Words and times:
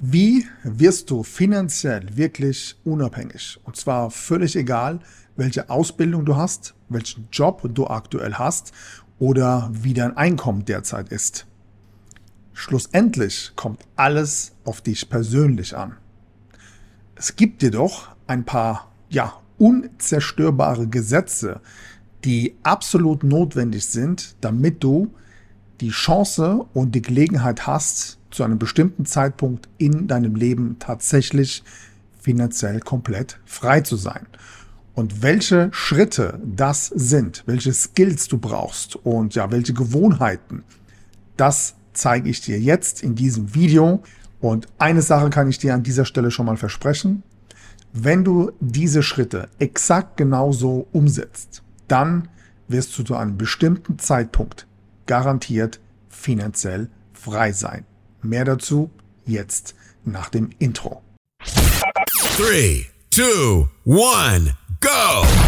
Wie 0.00 0.46
wirst 0.62 1.10
du 1.10 1.24
finanziell 1.24 2.16
wirklich 2.16 2.76
unabhängig? 2.84 3.58
Und 3.64 3.74
zwar 3.74 4.12
völlig 4.12 4.54
egal, 4.54 5.00
welche 5.34 5.70
Ausbildung 5.70 6.24
du 6.24 6.36
hast, 6.36 6.74
welchen 6.88 7.26
Job 7.32 7.68
du 7.74 7.88
aktuell 7.88 8.34
hast 8.34 8.72
oder 9.18 9.68
wie 9.72 9.94
dein 9.94 10.16
Einkommen 10.16 10.64
derzeit 10.64 11.08
ist. 11.08 11.46
Schlussendlich 12.52 13.52
kommt 13.56 13.80
alles 13.96 14.52
auf 14.64 14.82
dich 14.82 15.10
persönlich 15.10 15.76
an. 15.76 15.96
Es 17.16 17.34
gibt 17.34 17.64
jedoch 17.64 18.08
ein 18.28 18.44
paar, 18.44 18.92
ja, 19.08 19.40
unzerstörbare 19.58 20.86
Gesetze, 20.86 21.60
die 22.24 22.56
absolut 22.62 23.24
notwendig 23.24 23.84
sind, 23.86 24.36
damit 24.42 24.84
du 24.84 25.12
die 25.80 25.90
Chance 25.90 26.66
und 26.72 26.94
die 26.94 27.02
Gelegenheit 27.02 27.66
hast, 27.66 28.17
zu 28.38 28.44
einem 28.44 28.60
bestimmten 28.60 29.04
Zeitpunkt 29.04 29.68
in 29.78 30.06
deinem 30.06 30.36
Leben 30.36 30.76
tatsächlich 30.78 31.64
finanziell 32.20 32.78
komplett 32.78 33.40
frei 33.44 33.80
zu 33.80 33.96
sein. 33.96 34.28
Und 34.94 35.22
welche 35.22 35.70
Schritte 35.72 36.40
das 36.44 36.86
sind, 36.86 37.42
welche 37.46 37.72
Skills 37.72 38.28
du 38.28 38.38
brauchst 38.38 38.94
und 38.94 39.34
ja, 39.34 39.50
welche 39.50 39.74
Gewohnheiten, 39.74 40.62
das 41.36 41.74
zeige 41.94 42.30
ich 42.30 42.40
dir 42.40 42.60
jetzt 42.60 43.02
in 43.02 43.16
diesem 43.16 43.56
Video. 43.56 44.04
Und 44.40 44.68
eine 44.78 45.02
Sache 45.02 45.30
kann 45.30 45.48
ich 45.48 45.58
dir 45.58 45.74
an 45.74 45.82
dieser 45.82 46.04
Stelle 46.04 46.30
schon 46.30 46.46
mal 46.46 46.56
versprechen. 46.56 47.24
Wenn 47.92 48.22
du 48.22 48.52
diese 48.60 49.02
Schritte 49.02 49.48
exakt 49.58 50.16
genauso 50.16 50.86
umsetzt, 50.92 51.64
dann 51.88 52.28
wirst 52.68 52.96
du 52.96 53.02
zu 53.02 53.16
einem 53.16 53.36
bestimmten 53.36 53.98
Zeitpunkt 53.98 54.68
garantiert 55.06 55.80
finanziell 56.08 56.88
frei 57.12 57.50
sein. 57.50 57.84
Mehr 58.22 58.44
dazu 58.44 58.90
jetzt 59.24 59.74
nach 60.04 60.28
dem 60.28 60.50
Intro. 60.58 61.02
3, 62.36 62.86
2, 63.10 63.68
1. 63.84 64.54
Go! 64.80 65.47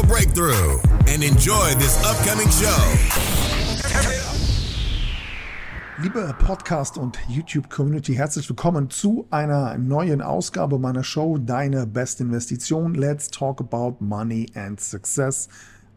breakthrough 0.00 0.78
and 1.06 1.22
enjoy 1.22 1.74
this 1.74 1.98
upcoming 2.02 2.48
show. 2.48 2.80
Liebe 6.02 6.34
Podcast- 6.38 6.96
und 6.96 7.18
YouTube-Community, 7.28 8.14
herzlich 8.14 8.48
willkommen 8.48 8.88
zu 8.88 9.26
einer 9.30 9.76
neuen 9.76 10.22
Ausgabe 10.22 10.78
meiner 10.78 11.04
Show 11.04 11.36
Deine 11.36 11.86
beste 11.86 12.22
Investition. 12.22 12.94
Let's 12.94 13.28
talk 13.30 13.60
about 13.60 13.96
money 14.00 14.50
and 14.54 14.80
success. 14.80 15.48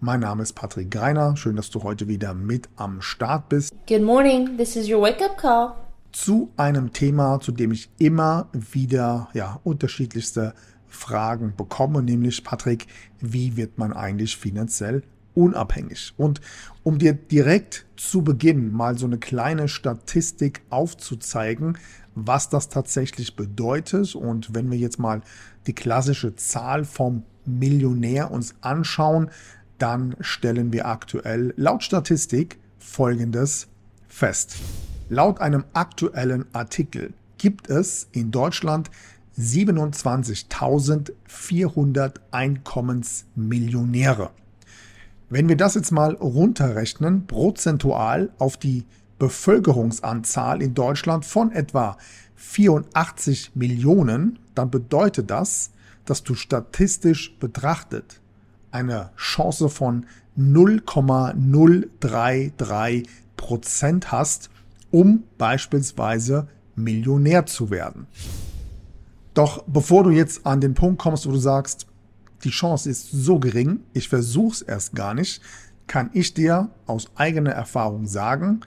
Mein 0.01 0.19
Name 0.19 0.43
ist 0.43 0.53
Patrick 0.53 0.91
Greiner. 0.91 1.37
Schön, 1.37 1.55
dass 1.55 1.69
du 1.69 1.81
heute 1.83 2.09
wieder 2.09 2.33
mit 2.33 2.67
am 2.75 3.01
Start 3.01 3.47
bist. 3.47 3.73
Good 3.87 4.03
morning. 4.03 4.57
This 4.57 4.75
is 4.75 4.89
your 4.89 5.01
wake-up 5.01 5.37
call. 5.37 5.75
Zu 6.11 6.51
einem 6.57 6.91
Thema, 6.91 7.39
zu 7.39 7.51
dem 7.51 7.71
ich 7.71 7.89
immer 7.97 8.49
wieder 8.51 9.29
ja, 9.33 9.59
unterschiedlichste 9.63 10.53
Fragen 10.95 11.53
bekomme, 11.55 12.01
nämlich 12.01 12.43
Patrick, 12.43 12.87
wie 13.19 13.57
wird 13.57 13.77
man 13.77 13.93
eigentlich 13.93 14.37
finanziell 14.37 15.03
unabhängig? 15.33 16.13
Und 16.17 16.41
um 16.83 16.97
dir 16.97 17.13
direkt 17.13 17.85
zu 17.97 18.23
Beginn 18.23 18.71
mal 18.71 18.97
so 18.97 19.05
eine 19.05 19.17
kleine 19.17 19.67
Statistik 19.67 20.61
aufzuzeigen, 20.69 21.77
was 22.15 22.49
das 22.49 22.69
tatsächlich 22.69 23.35
bedeutet 23.35 24.15
und 24.15 24.55
wenn 24.55 24.71
wir 24.71 24.77
jetzt 24.77 24.99
mal 24.99 25.21
die 25.67 25.75
klassische 25.75 26.35
Zahl 26.35 26.85
vom 26.85 27.23
Millionär 27.45 28.31
uns 28.31 28.55
anschauen, 28.61 29.29
dann 29.77 30.15
stellen 30.21 30.71
wir 30.71 30.87
aktuell 30.87 31.53
laut 31.57 31.83
Statistik 31.83 32.57
Folgendes 32.79 33.67
fest. 34.07 34.55
Laut 35.09 35.41
einem 35.41 35.65
aktuellen 35.73 36.45
Artikel 36.53 37.13
gibt 37.37 37.69
es 37.69 38.07
in 38.11 38.31
Deutschland 38.31 38.89
27.400 39.37 42.13
Einkommensmillionäre. 42.31 44.31
Wenn 45.29 45.49
wir 45.49 45.57
das 45.57 45.75
jetzt 45.75 45.91
mal 45.91 46.15
runterrechnen, 46.15 47.27
prozentual 47.27 48.31
auf 48.37 48.55
die 48.57 48.85
Bevölkerungsanzahl 49.19 50.61
in 50.61 50.73
Deutschland 50.73 51.25
von 51.25 51.51
etwa 51.51 51.97
84 52.35 53.51
Millionen, 53.55 54.39
dann 54.53 54.71
bedeutet 54.71 55.31
das, 55.31 55.71
dass 56.05 56.23
du 56.23 56.35
statistisch 56.35 57.37
betrachtet 57.39 58.21
eine 58.75 59.09
Chance 59.15 59.69
von 59.69 60.05
0,033 60.35 63.07
Prozent 63.37 64.11
hast, 64.11 64.49
um 64.91 65.23
beispielsweise 65.37 66.49
Millionär 66.75 67.45
zu 67.45 67.69
werden. 67.69 68.07
Doch 69.35 69.63
bevor 69.67 70.03
du 70.03 70.09
jetzt 70.09 70.47
an 70.47 70.61
den 70.61 70.73
Punkt 70.73 70.99
kommst, 70.99 71.27
wo 71.27 71.31
du 71.31 71.37
sagst, 71.37 71.85
die 72.43 72.49
Chance 72.49 72.89
ist 72.89 73.11
so 73.11 73.37
gering, 73.37 73.81
ich 73.93 74.09
versuche 74.09 74.53
es 74.53 74.61
erst 74.61 74.95
gar 74.95 75.13
nicht, 75.13 75.41
kann 75.87 76.09
ich 76.13 76.33
dir 76.33 76.69
aus 76.87 77.07
eigener 77.15 77.51
Erfahrung 77.51 78.07
sagen, 78.07 78.61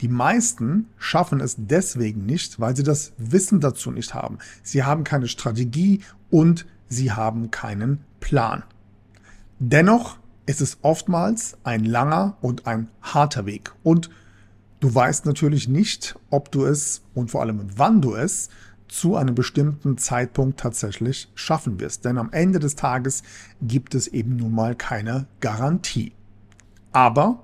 die 0.00 0.08
meisten 0.08 0.88
schaffen 0.96 1.40
es 1.40 1.56
deswegen 1.58 2.24
nicht, 2.24 2.60
weil 2.60 2.76
sie 2.76 2.82
das 2.82 3.12
Wissen 3.18 3.60
dazu 3.60 3.90
nicht 3.90 4.14
haben. 4.14 4.38
Sie 4.62 4.82
haben 4.82 5.04
keine 5.04 5.28
Strategie 5.28 6.00
und 6.30 6.66
sie 6.88 7.12
haben 7.12 7.50
keinen 7.50 8.04
Plan. 8.20 8.62
Dennoch 9.58 10.18
ist 10.46 10.60
es 10.60 10.78
oftmals 10.82 11.56
ein 11.62 11.84
langer 11.84 12.36
und 12.40 12.66
ein 12.66 12.88
harter 13.00 13.46
Weg. 13.46 13.72
Und 13.82 14.10
du 14.80 14.92
weißt 14.92 15.26
natürlich 15.26 15.68
nicht, 15.68 16.16
ob 16.30 16.50
du 16.50 16.64
es 16.64 17.02
und 17.14 17.30
vor 17.30 17.40
allem 17.40 17.68
wann 17.76 18.00
du 18.00 18.14
es 18.14 18.48
zu 18.92 19.16
einem 19.16 19.34
bestimmten 19.34 19.96
Zeitpunkt 19.96 20.60
tatsächlich 20.60 21.32
schaffen 21.34 21.80
wirst. 21.80 22.04
Denn 22.04 22.18
am 22.18 22.30
Ende 22.30 22.58
des 22.58 22.76
Tages 22.76 23.22
gibt 23.62 23.94
es 23.94 24.06
eben 24.06 24.36
nun 24.36 24.54
mal 24.54 24.74
keine 24.74 25.26
Garantie. 25.40 26.12
Aber 26.92 27.42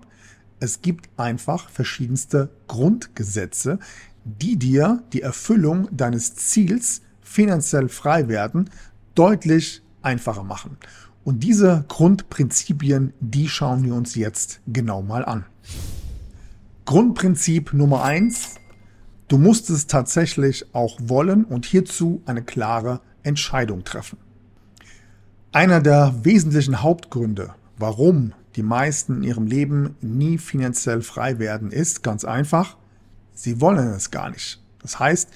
es 0.61 0.83
gibt 0.83 1.09
einfach 1.17 1.71
verschiedenste 1.71 2.51
Grundgesetze, 2.67 3.79
die 4.25 4.59
dir 4.59 5.03
die 5.15 5.23
Erfüllung 5.23 5.89
deines 5.91 6.35
Ziels 6.37 7.01
finanziell 7.23 7.89
frei 7.89 8.29
werden 8.29 8.69
deutlich 9.15 9.83
einfacher 10.03 10.45
machen. 10.45 10.77
Und 11.25 11.43
diese 11.43 11.87
Grundprinzipien, 11.89 13.15
die 13.21 13.49
schauen 13.49 13.85
wir 13.85 13.95
uns 13.95 14.15
jetzt 14.17 14.61
genau 14.67 15.01
mal 15.01 15.25
an. 15.25 15.47
Grundprinzip 16.85 17.73
Nummer 17.73 18.03
eins: 18.03 18.57
Du 19.29 19.37
musst 19.37 19.69
es 19.69 19.87
tatsächlich 19.87 20.75
auch 20.75 20.99
wollen 21.03 21.45
und 21.45 21.67
hierzu 21.67 22.23
eine 22.25 22.43
klare 22.43 23.03
Entscheidung 23.23 23.85
treffen. 23.85 24.17
Einer 25.53 25.81
der 25.81 26.15
wesentlichen 26.23 26.83
Hauptgründe, 26.83 27.55
warum 27.77 28.33
die 28.57 28.63
meisten 28.63 29.19
in 29.19 29.23
ihrem 29.25 29.47
Leben 29.47 29.97
nie 30.01 30.39
finanziell 30.39 31.03
frei 31.03 31.39
werden, 31.39 31.71
ist 31.73 32.03
ganz 32.03 32.25
einfach, 32.25 32.79
sie 33.35 33.61
wollen 33.61 33.89
es 33.89 34.11
gar 34.11 34.31
nicht. 34.31 34.63
Das 34.81 34.99
heißt, 34.99 35.29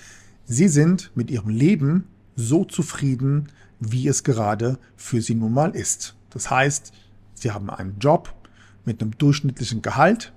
sie 0.46 0.68
sind 0.68 1.10
mit 1.14 1.30
ihrem 1.30 1.50
Leben 1.50 2.06
so 2.34 2.64
zufrieden, 2.64 3.48
wie 3.78 4.08
es 4.08 4.24
gerade 4.24 4.78
für 4.96 5.20
sie 5.20 5.34
nun 5.34 5.52
mal 5.52 5.76
ist. 5.76 6.14
Das 6.30 6.50
heißt, 6.50 6.92
sie 7.34 7.50
haben 7.50 7.68
einen 7.68 7.98
Job 7.98 8.34
mit 8.86 9.02
einem 9.02 9.16
durchschnittlichen 9.18 9.82
Gehalt, 9.82 10.32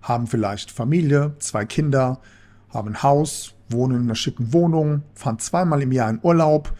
haben 0.00 0.26
vielleicht 0.26 0.70
Familie, 0.70 1.34
zwei 1.38 1.66
Kinder, 1.66 2.20
haben 2.70 2.88
ein 2.88 3.02
Haus, 3.02 3.54
wohnen 3.68 3.96
in 3.96 4.02
einer 4.02 4.14
schicken 4.14 4.52
Wohnung, 4.52 5.02
fahren 5.14 5.38
zweimal 5.38 5.82
im 5.82 5.92
Jahr 5.92 6.10
in 6.10 6.20
Urlaub 6.22 6.72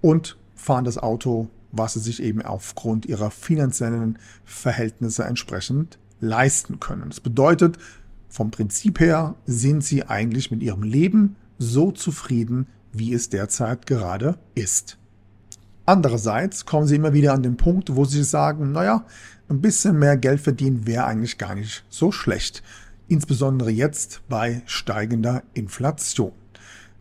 und 0.00 0.36
fahren 0.54 0.84
das 0.84 0.98
Auto, 0.98 1.48
was 1.72 1.94
sie 1.94 2.00
sich 2.00 2.22
eben 2.22 2.42
aufgrund 2.42 3.06
ihrer 3.06 3.30
finanziellen 3.30 4.18
Verhältnisse 4.44 5.24
entsprechend 5.24 5.98
leisten 6.20 6.80
können. 6.80 7.08
Das 7.08 7.20
bedeutet, 7.20 7.78
vom 8.28 8.50
Prinzip 8.50 9.00
her 9.00 9.34
sind 9.46 9.84
sie 9.84 10.04
eigentlich 10.04 10.50
mit 10.50 10.62
ihrem 10.62 10.82
Leben 10.82 11.36
so 11.58 11.90
zufrieden, 11.90 12.66
wie 12.92 13.12
es 13.12 13.28
derzeit 13.28 13.86
gerade 13.86 14.38
ist. 14.54 14.98
Andererseits 15.84 16.64
kommen 16.64 16.86
sie 16.86 16.96
immer 16.96 17.12
wieder 17.12 17.32
an 17.32 17.42
den 17.42 17.56
Punkt, 17.56 17.96
wo 17.96 18.04
sie 18.04 18.22
sagen, 18.22 18.72
naja, 18.72 19.04
ein 19.48 19.60
bisschen 19.60 19.98
mehr 19.98 20.16
Geld 20.16 20.40
verdienen 20.40 20.86
wäre 20.86 21.04
eigentlich 21.04 21.38
gar 21.38 21.54
nicht 21.54 21.84
so 21.88 22.12
schlecht 22.12 22.62
insbesondere 23.08 23.70
jetzt 23.70 24.22
bei 24.28 24.62
steigender 24.66 25.42
Inflation. 25.54 26.32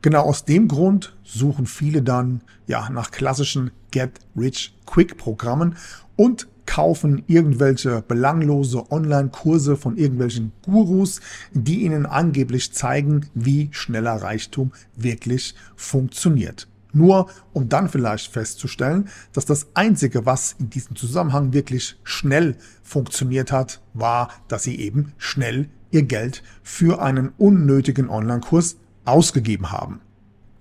Genau 0.01 0.23
aus 0.23 0.45
dem 0.45 0.67
Grund 0.67 1.15
suchen 1.23 1.65
viele 1.67 2.01
dann 2.01 2.41
ja 2.65 2.89
nach 2.89 3.11
klassischen 3.11 3.71
Get-Rich-Quick-Programmen 3.91 5.75
und 6.15 6.47
kaufen 6.65 7.23
irgendwelche 7.27 8.01
belanglose 8.01 8.91
Online-Kurse 8.91 9.75
von 9.75 9.97
irgendwelchen 9.97 10.53
Gurus, 10.63 11.19
die 11.51 11.83
ihnen 11.83 12.05
angeblich 12.05 12.71
zeigen, 12.71 13.27
wie 13.33 13.69
schneller 13.71 14.15
Reichtum 14.15 14.71
wirklich 14.95 15.53
funktioniert. 15.75 16.67
Nur 16.93 17.29
um 17.53 17.69
dann 17.69 17.89
vielleicht 17.89 18.31
festzustellen, 18.31 19.09
dass 19.33 19.45
das 19.45 19.67
Einzige, 19.73 20.25
was 20.25 20.55
in 20.59 20.69
diesem 20.69 20.95
Zusammenhang 20.95 21.53
wirklich 21.53 21.97
schnell 22.03 22.57
funktioniert 22.83 23.51
hat, 23.51 23.81
war, 23.93 24.29
dass 24.47 24.63
sie 24.63 24.79
eben 24.79 25.13
schnell 25.17 25.69
ihr 25.91 26.03
Geld 26.03 26.43
für 26.63 27.01
einen 27.01 27.29
unnötigen 27.37 28.09
Online-Kurs 28.09 28.77
ausgegeben 29.05 29.71
haben. 29.71 30.01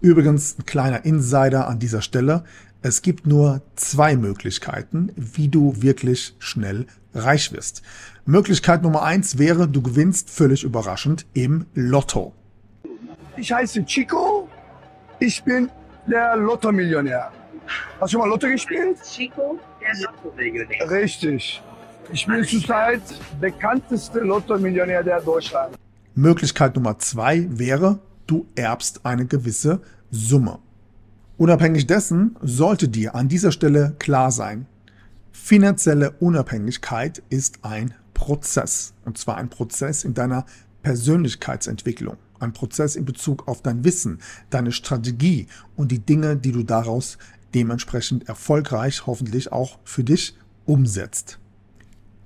Übrigens 0.01 0.59
ein 0.59 0.67
kleiner 0.67 1.05
Insider 1.05 1.69
an 1.69 1.79
dieser 1.79 2.03
Stelle. 2.03 2.45
Es 2.83 3.03
gibt 3.03 3.27
nur 3.27 3.63
zwei 3.77 4.17
Möglichkeiten, 4.17 5.13
wie 5.15 5.49
du 5.49 5.83
wirklich 5.83 6.35
schnell 6.39 6.87
reich 7.13 7.53
wirst. 7.53 7.83
Möglichkeit 8.25 8.83
Nummer 8.83 9.03
eins 9.03 9.39
wäre, 9.39 9.69
du 9.69 9.83
gewinnst 9.83 10.31
völlig 10.31 10.65
überraschend 10.65 11.27
im 11.35 11.67
Lotto. 11.75 12.33
Ich 13.37 13.53
heiße 13.53 13.85
Chico. 13.85 14.49
Ich 15.19 15.43
bin 15.45 15.69
der 16.07 16.37
Lotto-Millionär. 16.37 17.31
Hast 18.01 18.13
du 18.13 18.19
schon 18.19 18.21
mal 18.21 18.29
Lotto 18.29 18.47
gespielt? 18.49 18.99
Chico, 19.03 19.59
der 19.81 19.95
Lotto-Millionär. 20.01 20.91
Richtig. 20.91 21.63
Ich 22.13 22.27
bin 22.27 22.45
zurzeit 22.45 23.03
bekannteste 23.41 24.21
Lotto-Millionär 24.21 25.03
der 25.03 25.21
Deutschland. 25.21 25.77
Möglichkeit 26.15 26.75
Nummer 26.75 26.99
zwei 26.99 27.47
wäre, 27.51 28.01
du 28.27 28.47
erbst 28.57 29.05
eine 29.05 29.27
gewisse 29.27 29.81
Summe. 30.11 30.59
Unabhängig 31.37 31.87
dessen 31.87 32.37
sollte 32.43 32.89
dir 32.89 33.15
an 33.15 33.29
dieser 33.29 33.53
Stelle 33.53 33.95
klar 33.99 34.31
sein, 34.31 34.67
finanzielle 35.33 36.11
Unabhängigkeit 36.19 37.23
ist 37.31 37.61
ein 37.65 37.95
Prozess. 38.13 38.93
Und 39.05 39.17
zwar 39.17 39.37
ein 39.37 39.49
Prozess 39.49 40.05
in 40.05 40.15
deiner 40.15 40.45
Persönlichkeitsentwicklung. 40.83 42.17
Ein 42.39 42.53
Prozess 42.53 42.97
in 42.97 43.05
Bezug 43.05 43.47
auf 43.49 43.63
dein 43.63 43.85
Wissen, 43.85 44.19
deine 44.49 44.73
Strategie 44.73 45.47
und 45.77 45.93
die 45.93 45.99
Dinge, 45.99 46.37
die 46.37 46.53
du 46.53 46.63
daraus 46.63 47.19
dementsprechend 47.55 48.29
erfolgreich 48.29 49.07
hoffentlich 49.07 49.53
auch 49.53 49.79
für 49.85 50.05
dich 50.05 50.37
umsetzt. 50.65 51.39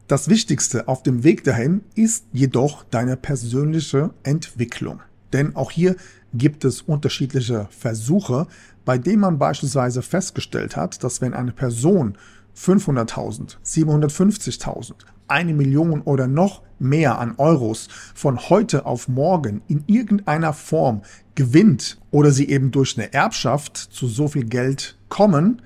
Das 0.06 0.28
Wichtigste 0.28 0.86
auf 0.86 1.02
dem 1.02 1.24
Weg 1.24 1.44
dahin 1.44 1.82
ist 1.94 2.26
jedoch 2.32 2.84
deine 2.84 3.16
persönliche 3.16 4.10
Entwicklung. 4.22 5.00
Denn 5.32 5.56
auch 5.56 5.70
hier 5.70 5.96
gibt 6.34 6.64
es 6.64 6.82
unterschiedliche 6.82 7.68
Versuche, 7.70 8.46
bei 8.84 8.98
denen 8.98 9.20
man 9.20 9.38
beispielsweise 9.38 10.02
festgestellt 10.02 10.76
hat, 10.76 11.02
dass 11.02 11.20
wenn 11.20 11.32
eine 11.32 11.52
Person 11.52 12.18
500.000, 12.56 13.56
750.000, 13.64 14.92
eine 15.28 15.54
Million 15.54 16.02
oder 16.02 16.26
noch 16.26 16.62
mehr 16.78 17.18
an 17.18 17.34
Euros 17.38 17.88
von 18.14 18.38
heute 18.48 18.86
auf 18.86 19.08
morgen 19.08 19.62
in 19.68 19.84
irgendeiner 19.86 20.52
Form 20.52 21.02
gewinnt 21.34 21.98
oder 22.10 22.30
sie 22.30 22.48
eben 22.48 22.70
durch 22.70 22.96
eine 22.96 23.12
Erbschaft 23.12 23.76
zu 23.76 24.06
so 24.06 24.28
viel 24.28 24.44
Geld 24.44 24.96
kommen, 25.08 25.62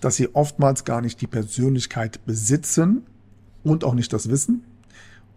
dass 0.00 0.16
sie 0.16 0.34
oftmals 0.34 0.84
gar 0.84 1.00
nicht 1.00 1.20
die 1.20 1.26
Persönlichkeit 1.26 2.24
besitzen 2.26 3.02
und 3.62 3.84
auch 3.84 3.94
nicht 3.94 4.12
das 4.12 4.28
Wissen, 4.28 4.64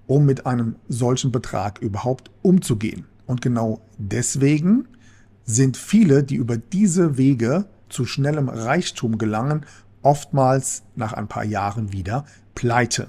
um 0.08 0.26
mit 0.26 0.46
einem 0.46 0.76
solchen 0.88 1.32
Betrag 1.32 1.80
überhaupt 1.80 2.32
umzugehen. 2.42 3.06
Und 3.26 3.42
genau 3.42 3.82
deswegen 3.98 4.88
sind 5.46 5.78
viele, 5.78 6.24
die 6.24 6.36
über 6.36 6.58
diese 6.58 7.18
Wege 7.18 7.66
zu 7.90 8.06
schnellem 8.06 8.50
Reichtum 8.50 9.18
gelangen, 9.18 9.66
oftmals 10.04 10.84
nach 10.96 11.14
ein 11.14 11.28
paar 11.28 11.44
Jahren 11.44 11.92
wieder 11.92 12.26
pleite. 12.56 13.08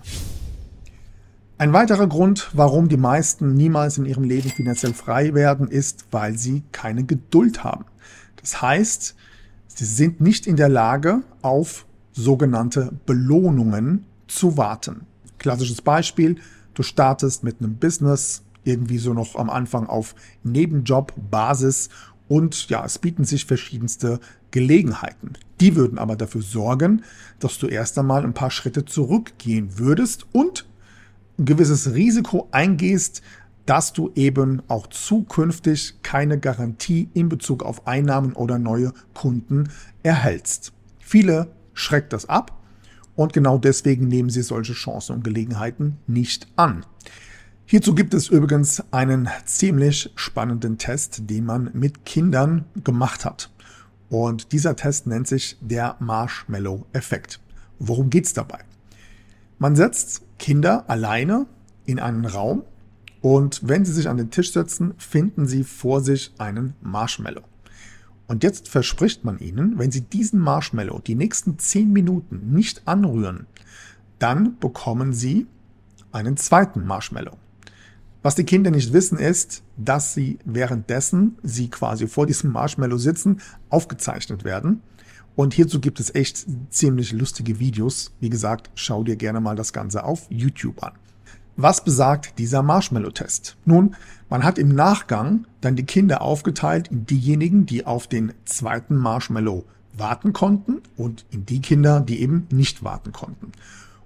Ein 1.57 1.73
weiterer 1.73 2.09
Grund, 2.09 2.51
warum 2.53 2.89
die 2.89 2.97
meisten 2.97 3.55
niemals 3.55 3.97
in 3.99 4.07
ihrem 4.07 4.25
Leben 4.25 4.51
finanziell 4.51 4.93
frei 4.93 5.35
werden, 5.35 5.69
ist, 5.69 6.07
weil 6.11 6.37
sie 6.37 6.65
keine 6.73 7.05
Geduld 7.05 7.63
haben. 7.63 7.85
Das 8.37 8.61
heißt, 8.61 9.15
sie 9.69 9.85
sind 9.85 10.21
nicht 10.21 10.47
in 10.47 10.57
der 10.57 10.69
Lage, 10.69 11.23
auf 11.43 11.87
sogenannte 12.13 12.93
Belohnungen 13.07 14.05
zu 14.27 14.57
warten. 14.57 15.07
Klassisches 15.39 15.83
Beispiel, 15.83 16.37
du 16.75 16.83
startest 16.83 17.45
mit 17.45 17.61
einem 17.61 17.77
Business, 17.77 18.43
irgendwie 18.65 18.99
so 18.99 19.15
noch 19.15 19.37
am 19.37 19.51
Anfang 19.51 19.87
auf 19.87 20.15
Nebenjob-Basis 20.43 21.91
und 22.29 22.69
ja, 22.69 22.85
es 22.85 22.99
bieten 22.99 23.25
sich 23.25 23.45
verschiedenste 23.45 24.21
Gelegenheiten. 24.55 25.33
Die 25.61 25.75
würden 25.75 25.99
aber 25.99 26.15
dafür 26.15 26.41
sorgen, 26.41 27.03
dass 27.41 27.59
du 27.59 27.67
erst 27.67 27.99
einmal 27.99 28.23
ein 28.23 28.35
paar 28.35 28.53
Schritte 28.53 28.85
zurückgehen 28.85 29.79
würdest 29.79 30.27
und 30.31 30.65
ein 31.41 31.45
gewisses 31.45 31.93
Risiko 31.93 32.47
eingehst, 32.53 33.21
dass 33.67 33.93
du 33.93 34.13
eben 34.15 34.63
auch 34.69 34.87
zukünftig 34.87 35.97
keine 36.03 36.39
Garantie 36.39 37.09
in 37.15 37.29
Bezug 37.29 37.65
auf 37.65 37.89
Einnahmen 37.89 38.35
oder 38.35 38.61
neue 38.61 38.93
Kunden 39.13 39.71
erhältst. 40.05 40.73
Viele 41.01 41.49
schreckt 41.73 42.13
das 42.13 42.29
ab 42.29 42.63
und 43.17 43.33
genau 43.33 43.59
deswegen 43.59 44.07
nehmen 44.07 44.31
sie 44.31 44.43
solche 44.43 44.75
Chancen 44.75 45.17
und 45.17 45.25
Gelegenheiten 45.25 45.97
nicht 46.07 46.47
an. 46.55 46.87
Hierzu 47.67 47.97
gibt 47.97 48.15
es 48.15 48.29
übrigens 48.29 48.85
einen 48.93 49.29
ziemlich 49.47 50.13
spannenden 50.15 50.79
Test, 50.79 51.29
den 51.29 51.45
man 51.45 51.71
mit 51.73 52.05
Kindern 52.05 52.67
gemacht 52.85 53.25
hat. 53.25 53.51
Und 54.09 54.53
dieser 54.53 54.77
Test 54.77 55.07
nennt 55.07 55.27
sich 55.27 55.57
der 55.61 55.97
Marshmallow-Effekt. 55.99 57.41
Worum 57.79 58.11
geht's 58.11 58.33
dabei? 58.33 58.61
Man 59.59 59.77
setzt 59.77 60.23
Kinder 60.39 60.89
alleine 60.89 61.47
in 61.87 61.99
einen 61.99 62.25
Raum 62.25 62.65
und 63.21 63.61
wenn 63.65 63.85
sie 63.85 63.93
sich 63.93 64.09
an 64.09 64.19
den 64.19 64.31
Tisch 64.31 64.53
setzen, 64.53 64.95
finden 64.99 65.47
sie 65.47 65.65
vor 65.65 66.01
sich 66.03 66.33
einen 66.39 66.75
Marshmallow. 66.83 67.43
Und 68.27 68.43
jetzt 68.43 68.69
verspricht 68.69 69.25
man 69.25 69.39
ihnen, 69.39 69.79
wenn 69.79 69.91
sie 69.91 70.03
diesen 70.03 70.39
Marshmallow 70.41 70.99
die 71.01 71.15
nächsten 71.15 71.59
10 71.59 71.93
Minuten 71.93 72.53
nicht 72.53 72.87
anrühren, 72.87 73.47
dann 74.19 74.59
bekommen 74.59 75.13
sie 75.13 75.47
einen 76.13 76.37
zweiten 76.37 76.87
Marshmallow. 76.87 77.37
Was 78.25 78.35
die 78.35 78.45
Kinder 78.45 78.71
nicht 78.71 78.95
wissen 78.95 79.19
ist, 79.19 79.63
dass 79.77 80.15
sie 80.15 80.39
währenddessen 80.47 81.37
sie 81.43 81.69
quasi 81.69 82.09
vor 82.09 82.25
diesem 82.25 82.53
Marshmallow 82.53 82.97
sitzen, 82.97 83.43
aufgezeichnet 83.69 84.45
werden. 84.45 84.81
Und 85.37 85.53
hierzu 85.53 85.79
gibt 85.79 86.01
es 86.01 86.15
echt 86.15 86.47
ziemlich 86.71 87.13
lustige 87.13 87.59
Videos. 87.59 88.13
Wie 88.21 88.31
gesagt, 88.31 88.71
schau 88.77 89.05
dir 89.05 89.17
gerne 89.17 89.43
mal 89.43 89.57
das 89.57 89.75
Ganze 89.75 90.05
auf 90.05 90.27
YouTube 90.31 90.83
an. 90.83 90.93
Was 91.57 91.85
besagt 91.85 92.39
dieser 92.39 92.63
Marshmallow-Test? 92.63 93.59
Nun, 93.67 93.95
man 94.31 94.43
hat 94.43 94.59
im 94.59 94.71
Nachgang 94.71 95.47
dann 95.61 95.77
die 95.77 95.85
Kinder 95.85 96.23
aufgeteilt 96.23 96.89
in 96.89 97.05
diejenigen, 97.05 97.67
die 97.67 97.85
auf 97.85 98.07
den 98.07 98.33
zweiten 98.47 98.97
Marshmallow 98.97 99.67
warten 99.93 100.33
konnten 100.33 100.81
und 100.97 101.27
in 101.31 101.45
die 101.45 101.61
Kinder, 101.61 102.01
die 102.01 102.23
eben 102.23 102.47
nicht 102.51 102.83
warten 102.83 103.13
konnten. 103.13 103.53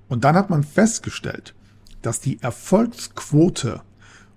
Und 0.09 0.25
dann 0.25 0.35
hat 0.35 0.51
man 0.51 0.65
festgestellt, 0.65 1.55
dass 2.03 2.21
die 2.21 2.43
Erfolgsquote 2.43 3.83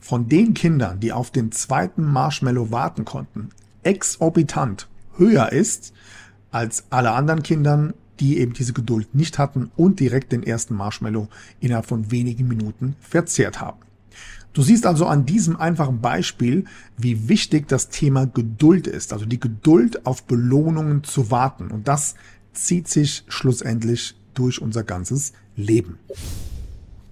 von 0.02 0.28
den 0.28 0.54
Kindern, 0.54 1.00
die 1.00 1.14
auf 1.14 1.32
den 1.32 1.54
zweiten 1.54 2.04
Marshmallow 2.04 2.72
warten 2.72 3.06
konnten, 3.06 3.50
exorbitant 3.84 4.90
höher 5.18 5.52
ist 5.52 5.94
als 6.50 6.84
alle 6.90 7.12
anderen 7.12 7.44
Kindern, 7.44 7.94
die 8.20 8.40
eben 8.40 8.54
diese 8.54 8.74
Geduld 8.74 9.16
nicht 9.16 9.38
hatten 9.38 9.72
und 9.78 10.00
direkt 10.00 10.32
den 10.32 10.44
ersten 10.44 10.76
Marshmallow 10.76 11.30
innerhalb 11.60 11.86
von 11.86 12.12
wenigen 12.12 12.48
Minuten 12.48 12.96
verzehrt 13.00 13.62
haben. 13.62 13.80
Du 14.54 14.64
siehst 14.64 14.86
also 14.86 15.06
an 15.06 15.26
diesem 15.26 15.56
einfachen 15.56 16.02
Beispiel, 16.02 16.66
wie 16.98 17.30
wichtig 17.30 17.68
das 17.70 17.88
Thema 17.88 18.26
Geduld 18.26 18.86
ist, 18.86 19.14
also 19.14 19.26
die 19.26 19.40
Geduld 19.40 20.06
auf 20.06 20.24
Belohnungen 20.24 21.04
zu 21.04 21.32
warten. 21.32 21.72
Und 21.72 21.88
das 21.88 22.16
zieht 22.54 22.90
sich 22.90 23.24
schlussendlich 23.28 24.16
durch 24.34 24.62
unser 24.62 24.84
ganzes 24.84 25.32
Leben. 25.56 26.00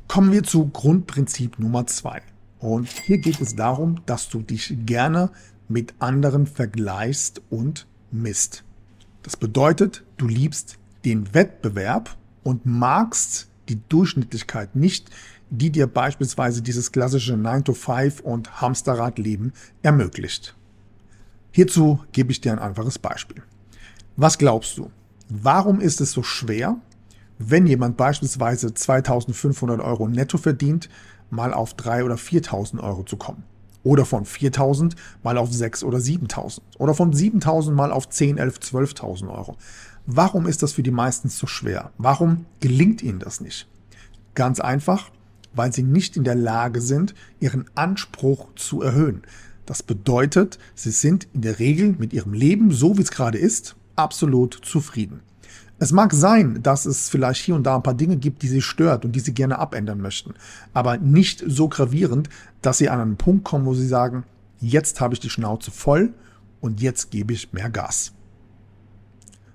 Kommen 0.08 0.31
wir 0.31 0.43
zu 0.43 0.67
Grundprinzip 0.67 1.60
Nummer 1.60 1.88
zwei. 1.88 2.22
Und 2.59 2.89
hier 2.89 3.17
geht 3.17 3.39
es 3.41 3.55
darum, 3.55 4.01
dass 4.05 4.29
du 4.29 4.41
dich 4.41 4.75
gerne 4.85 5.31
mit 5.67 5.93
anderen 5.99 6.45
vergleichst 6.45 7.41
und 7.49 7.87
misst. 8.11 8.63
Das 9.23 9.37
bedeutet, 9.37 10.03
du 10.17 10.27
liebst 10.27 10.77
den 11.05 11.33
Wettbewerb 11.33 12.17
und 12.43 12.65
magst 12.65 13.49
die 13.69 13.79
Durchschnittlichkeit 13.87 14.75
nicht, 14.75 15.09
die 15.49 15.71
dir 15.71 15.87
beispielsweise 15.87 16.61
dieses 16.61 16.91
klassische 16.91 17.35
9-to-5 17.35 18.21
und 18.21 18.61
Hamsterradleben 18.61 19.53
ermöglicht. 19.81 20.55
Hierzu 21.51 22.03
gebe 22.11 22.31
ich 22.31 22.41
dir 22.41 22.51
ein 22.51 22.59
einfaches 22.59 22.99
Beispiel. 22.99 23.41
Was 24.15 24.37
glaubst 24.37 24.77
du? 24.77 24.91
Warum 25.29 25.79
ist 25.79 26.01
es 26.01 26.11
so 26.11 26.23
schwer, 26.23 26.77
wenn 27.37 27.65
jemand 27.67 27.97
beispielsweise 27.97 28.73
2500 28.73 29.79
Euro 29.79 30.07
netto 30.07 30.37
verdient, 30.37 30.89
mal 31.29 31.53
auf 31.53 31.75
3.000 31.75 32.03
oder 32.03 32.15
4.000 32.15 32.79
Euro 32.81 33.03
zu 33.03 33.17
kommen. 33.17 33.43
Oder 33.83 34.05
von 34.05 34.25
4.000 34.25 34.95
mal 35.24 35.38
auf 35.38 35.50
6.000 35.50 35.86
oder 35.86 35.98
7.000. 36.00 36.59
Oder 36.77 36.93
von 36.93 37.13
7.000 37.13 37.71
mal 37.71 37.91
auf 37.91 38.09
10, 38.09 38.38
11, 38.38 38.57
12.000 38.59 39.29
Euro. 39.29 39.55
Warum 40.05 40.48
ist 40.48 40.63
das 40.63 40.74
für 40.74 40.83
die 40.83 40.91
meisten 40.91 41.29
so 41.29 41.48
schwer? 41.48 41.91
Warum 41.98 42.45
gelingt 42.59 43.03
ihnen 43.03 43.19
das 43.19 43.41
nicht? 43.41 43.67
Ganz 44.36 44.59
einfach, 44.59 45.12
weil 45.53 45.74
sie 45.74 45.83
nicht 45.83 46.17
in 46.17 46.24
der 46.24 46.36
Lage 46.36 46.81
sind, 46.81 47.13
ihren 47.39 47.65
Anspruch 47.75 48.48
zu 48.55 48.81
erhöhen. 48.81 49.24
Das 49.65 49.83
bedeutet, 49.83 50.57
sie 50.75 50.91
sind 50.91 51.27
in 51.33 51.41
der 51.41 51.59
Regel 51.59 51.95
mit 51.98 52.12
ihrem 52.12 52.33
Leben, 52.33 52.71
so 52.71 52.98
wie 52.98 53.03
es 53.03 53.12
gerade 53.12 53.38
ist, 53.38 53.75
absolut 53.95 54.59
zufrieden. 54.63 55.21
Es 55.81 55.93
mag 55.93 56.13
sein, 56.13 56.62
dass 56.62 56.86
es 56.86 57.09
vielleicht 57.09 57.41
hier 57.41 57.55
und 57.55 57.63
da 57.63 57.77
ein 57.77 57.83
paar 57.83 57.93
Dinge 57.93 58.17
gibt, 58.17 58.43
die 58.43 58.50
sie 58.50 58.62
stört 58.62 59.05
und 59.05 59.13
die 59.13 59.21
sie 59.21 59.33
gerne 59.33 59.59
abändern 59.59 60.01
möchten, 60.01 60.33
aber 60.74 60.98
nicht 60.98 61.41
so 61.48 61.69
gravierend, 61.69 62.29
dass 62.62 62.79
sie 62.79 62.89
an 62.89 63.00
einen 63.00 63.15
Punkt 63.15 63.45
kommen, 63.45 63.65
wo 63.65 63.74
sie 63.74 63.88
sagen, 63.88 64.25
jetzt 64.59 65.00
habe 65.00 65.13
ich 65.13 65.21
die 65.21 65.29
Schnauze 65.29 65.71
voll 65.71 66.13
und 66.59 66.81
jetzt 66.81 67.12
gebe 67.12 67.31
ich 67.31 67.53
mehr 67.53 67.69
Gas. 67.69 68.12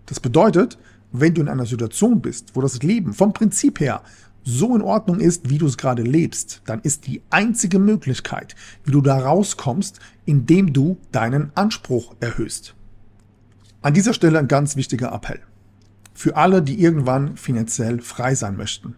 Das 0.07 0.19
bedeutet, 0.19 0.78
wenn 1.12 1.35
du 1.35 1.43
in 1.43 1.49
einer 1.49 1.66
Situation 1.66 2.23
bist, 2.23 2.52
wo 2.54 2.62
das 2.62 2.83
Leben 2.83 3.12
vom 3.12 3.35
Prinzip 3.35 3.81
her 3.81 4.02
so 4.45 4.75
in 4.75 4.83
Ordnung 4.83 5.21
ist, 5.21 5.50
wie 5.50 5.59
du 5.59 5.66
es 5.66 5.76
gerade 5.76 6.02
lebst, 6.02 6.62
dann 6.64 6.81
ist 6.81 7.07
die 7.07 7.23
einzige 7.28 7.78
Möglichkeit, 7.78 8.54
wie 8.85 8.93
du 8.93 9.02
da 9.02 9.19
rauskommst, 9.19 10.00
indem 10.25 10.73
du 10.73 10.97
deinen 11.12 11.52
Anspruch 11.54 12.14
erhöhst. 12.21 12.75
An 13.83 13.93
dieser 13.93 14.14
Stelle 14.14 14.38
ein 14.38 14.49
ganz 14.49 14.76
wichtiger 14.76 15.12
Appell. 15.12 15.40
Für 16.14 16.37
alle, 16.37 16.62
die 16.62 16.80
irgendwann 16.80 17.37
finanziell 17.37 18.00
frei 18.00 18.35
sein 18.35 18.56
möchten. 18.56 18.97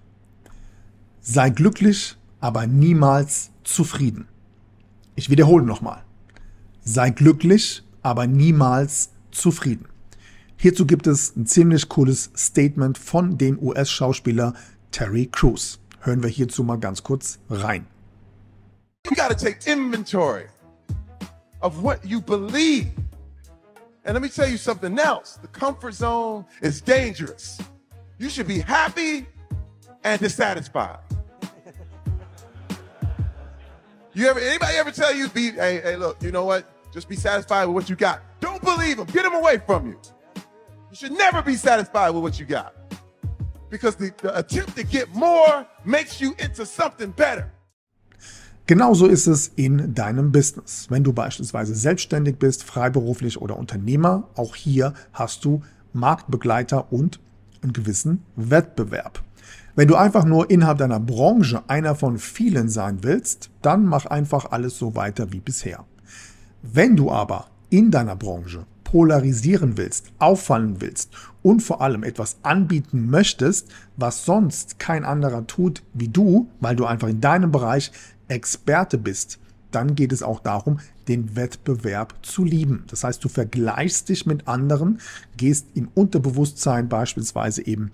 Sei 1.21 1.51
glücklich, 1.51 2.17
aber 2.41 2.67
niemals 2.67 3.51
zufrieden. 3.65 4.29
Ich 5.15 5.31
wiederhole 5.31 5.65
nochmal. 5.65 6.05
Sei 6.85 7.11
glücklich, 7.11 7.83
aber 8.03 8.27
niemals 8.27 9.11
zufrieden. 9.33 9.87
Hierzu 10.59 10.87
gibt 10.87 11.07
es 11.07 11.35
ein 11.37 11.47
ziemlich 11.47 11.89
cooles 11.89 12.31
Statement 12.37 12.99
von 12.99 13.37
dem 13.39 13.59
US-Schauspieler 13.59 14.55
Terry 14.91 15.29
Crews. 15.33 15.81
Hören 16.01 16.23
wir 16.23 16.31
hierzu 16.31 16.63
mal 16.63 16.79
ganz 16.79 17.03
kurz 17.03 17.39
rein. 17.51 17.87
You 19.07 19.17
got 19.17 19.29
to 19.29 19.35
take 19.35 19.59
inventory 19.71 20.45
of 21.61 21.83
what 21.83 22.05
you 22.05 22.21
believe. 22.21 22.89
And 24.07 24.15
let 24.15 24.23
me 24.23 24.29
tell 24.29 24.49
you 24.49 24.57
something 24.57 24.97
else. 25.01 25.37
The 25.43 25.49
comfort 25.49 25.93
zone 25.93 26.47
is 26.63 26.81
dangerous. 26.81 27.61
You 28.19 28.31
should 28.31 28.47
be 28.47 28.61
happy 28.61 29.27
and 30.05 30.21
dissatisfied. 30.21 31.01
You 34.15 34.29
ever 34.29 34.41
anybody 34.41 34.77
ever 34.77 34.93
tell 34.93 35.15
you 35.15 35.29
be 35.29 35.51
hey, 35.51 35.81
hey 35.83 35.97
look, 35.97 36.23
you 36.23 36.31
know 36.31 36.45
what? 36.45 36.73
Just 36.93 37.09
be 37.09 37.17
satisfied 37.17 37.67
with 37.67 37.75
what 37.75 37.91
you 37.91 37.97
got. 37.97 38.23
Don't 38.41 38.63
believe 38.63 38.97
them. 38.97 39.07
Get 39.09 39.25
them 39.25 39.35
away 39.35 39.59
from 39.59 39.89
you. 39.89 40.01
You 40.37 40.97
should 40.97 41.13
never 41.13 41.43
be 41.43 41.57
satisfied 41.57 42.11
with 42.11 42.23
what 42.23 42.39
you 42.39 42.47
got. 42.47 42.75
Because 43.69 43.97
the, 43.97 44.15
the 44.23 44.39
attempt 44.39 44.77
to 44.77 44.85
get 44.85 45.13
more 45.15 45.67
makes 45.85 46.21
you 46.21 46.35
into 46.39 46.65
something 46.65 47.11
better. 47.11 47.53
Genauso 48.69 49.07
ist 49.07 49.29
es 49.29 49.53
in 49.55 49.95
deinem 49.95 50.33
Business. 50.33 50.87
Wenn 50.91 51.05
du 51.05 51.13
beispielsweise 51.13 51.77
selbstständig 51.77 52.41
bist, 52.41 52.65
freiberuflich 52.65 53.41
oder 53.41 53.57
Unternehmer, 53.57 54.29
auch 54.35 54.57
hier 54.57 54.93
hast 55.13 55.45
du 55.45 55.63
Marktbegleiter 55.93 56.93
und 56.93 57.21
einen 57.63 57.73
gewissen 57.73 58.25
Wettbewerb. 58.35 59.23
Wenn 59.77 59.87
du 59.87 59.95
einfach 59.95 60.25
nur 60.25 60.51
innerhalb 60.51 60.79
deiner 60.79 60.99
Branche 60.99 61.63
einer 61.69 61.95
von 61.95 62.19
vielen 62.19 62.69
sein 62.69 63.05
willst, 63.05 63.51
dann 63.63 63.85
mach 63.87 64.07
einfach 64.07 64.51
alles 64.51 64.77
so 64.77 64.97
weiter 64.97 65.33
wie 65.33 65.41
bisher. 65.41 65.85
Wenn 66.63 66.97
du 66.97 67.13
aber 67.13 67.47
in 67.71 67.93
deiner 67.93 68.17
Branche 68.17 68.67
polarisieren 68.83 69.77
willst, 69.77 70.13
auffallen 70.19 70.81
willst 70.81 71.11
und 71.43 71.61
vor 71.61 71.83
allem 71.83 72.03
etwas 72.03 72.39
anbieten 72.43 73.11
möchtest, 73.11 73.69
was 73.97 74.25
sonst 74.25 74.79
kein 74.79 75.05
anderer 75.05 75.47
tut 75.47 75.83
wie 75.93 76.09
du, 76.09 76.49
weil 76.61 76.75
du 76.75 76.87
einfach 76.87 77.09
in 77.09 77.21
deinem 77.21 77.53
Bereich 77.53 77.93
Experte 78.29 78.99
bist, 78.99 79.39
dann 79.71 79.95
geht 79.95 80.13
es 80.13 80.23
auch 80.23 80.41
darum, 80.41 80.79
den 81.09 81.37
Wettbewerb 81.37 82.15
zu 82.23 82.45
lieben. 82.45 82.85
Das 82.89 83.05
heißt, 83.05 83.23
du 83.23 83.29
vergleichst 83.29 84.09
dich 84.09 84.27
mit 84.27 84.49
anderen, 84.49 85.01
gehst 85.37 85.67
im 85.75 85.89
Unterbewusstsein 85.95 86.89
beispielsweise 86.89 87.67
eben 87.67 87.91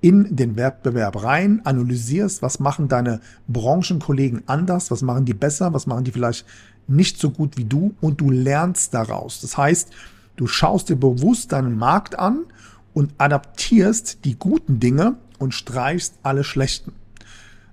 in 0.00 0.34
den 0.34 0.56
Wettbewerb 0.56 1.22
rein, 1.22 1.60
analysierst, 1.64 2.42
was 2.42 2.60
machen 2.60 2.88
deine 2.88 3.20
Branchenkollegen 3.48 4.44
anders, 4.46 4.90
was 4.90 5.02
machen 5.02 5.24
die 5.24 5.34
besser, 5.34 5.72
was 5.72 5.86
machen 5.86 6.04
die 6.04 6.12
vielleicht 6.12 6.46
nicht 6.88 7.18
so 7.18 7.30
gut 7.30 7.56
wie 7.56 7.64
du 7.64 7.94
und 8.00 8.20
du 8.20 8.30
lernst 8.30 8.94
daraus. 8.94 9.40
Das 9.40 9.56
heißt, 9.56 9.90
du 10.36 10.46
schaust 10.46 10.88
dir 10.88 10.96
bewusst 10.96 11.52
deinen 11.52 11.76
Markt 11.76 12.18
an 12.18 12.44
und 12.94 13.12
adaptierst 13.18 14.24
die 14.24 14.38
guten 14.38 14.80
Dinge 14.80 15.16
und 15.38 15.54
streichst 15.54 16.14
alle 16.22 16.44
schlechten. 16.44 16.92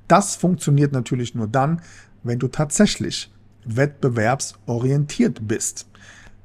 Das 0.08 0.36
funktioniert 0.36 0.92
natürlich 0.92 1.36
nur 1.36 1.48
dann, 1.48 1.82
wenn 2.24 2.40
du 2.40 2.48
tatsächlich 2.48 3.32
wettbewerbsorientiert 3.66 5.48
bist. 5.48 5.88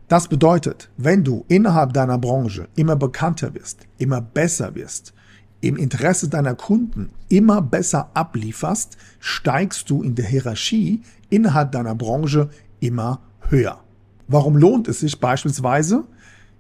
Das 0.09 0.29
bedeutet, 0.29 0.89
wenn 0.97 1.23
du 1.23 1.45
innerhalb 1.49 1.93
deiner 1.93 2.19
Branche 2.19 2.69
immer 2.77 2.97
bekannter 2.97 3.55
wirst, 3.55 3.81
immer 3.99 4.21
besser 4.21 4.75
wirst, 4.75 5.13
im 5.61 5.77
Interesse 5.77 6.29
deiner 6.29 6.55
Kunden 6.55 7.11
immer 7.29 7.61
besser 7.61 8.11
ablieferst, 8.15 8.97
steigst 9.19 9.91
du 9.91 10.03
in 10.03 10.15
der 10.15 10.25
Hierarchie 10.25 11.03
innerhalb 11.31 11.73
deiner 11.73 11.95
Branche 11.95 12.49
immer 12.81 13.21
höher. 13.49 13.81
Warum 14.29 14.57
lohnt 14.57 14.89
es 14.89 15.01
sich 15.01 15.21
beispielsweise, 15.21 16.05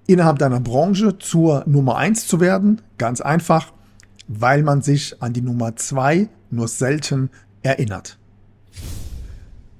innerhalb 0.06 0.38
deiner 0.38 0.60
Branche 0.60 1.18
zur 1.18 1.62
Nummer 1.66 1.96
eins 1.96 2.26
zu 2.26 2.40
werden? 2.40 2.82
Ganz 2.98 3.20
einfach, 3.20 3.72
weil 4.28 4.62
man 4.62 4.82
sich 4.82 5.20
an 5.22 5.32
die 5.32 5.42
Nummer 5.42 5.74
zwei 5.76 6.28
nur 6.50 6.68
selten 6.68 7.30
erinnert. 7.62 8.18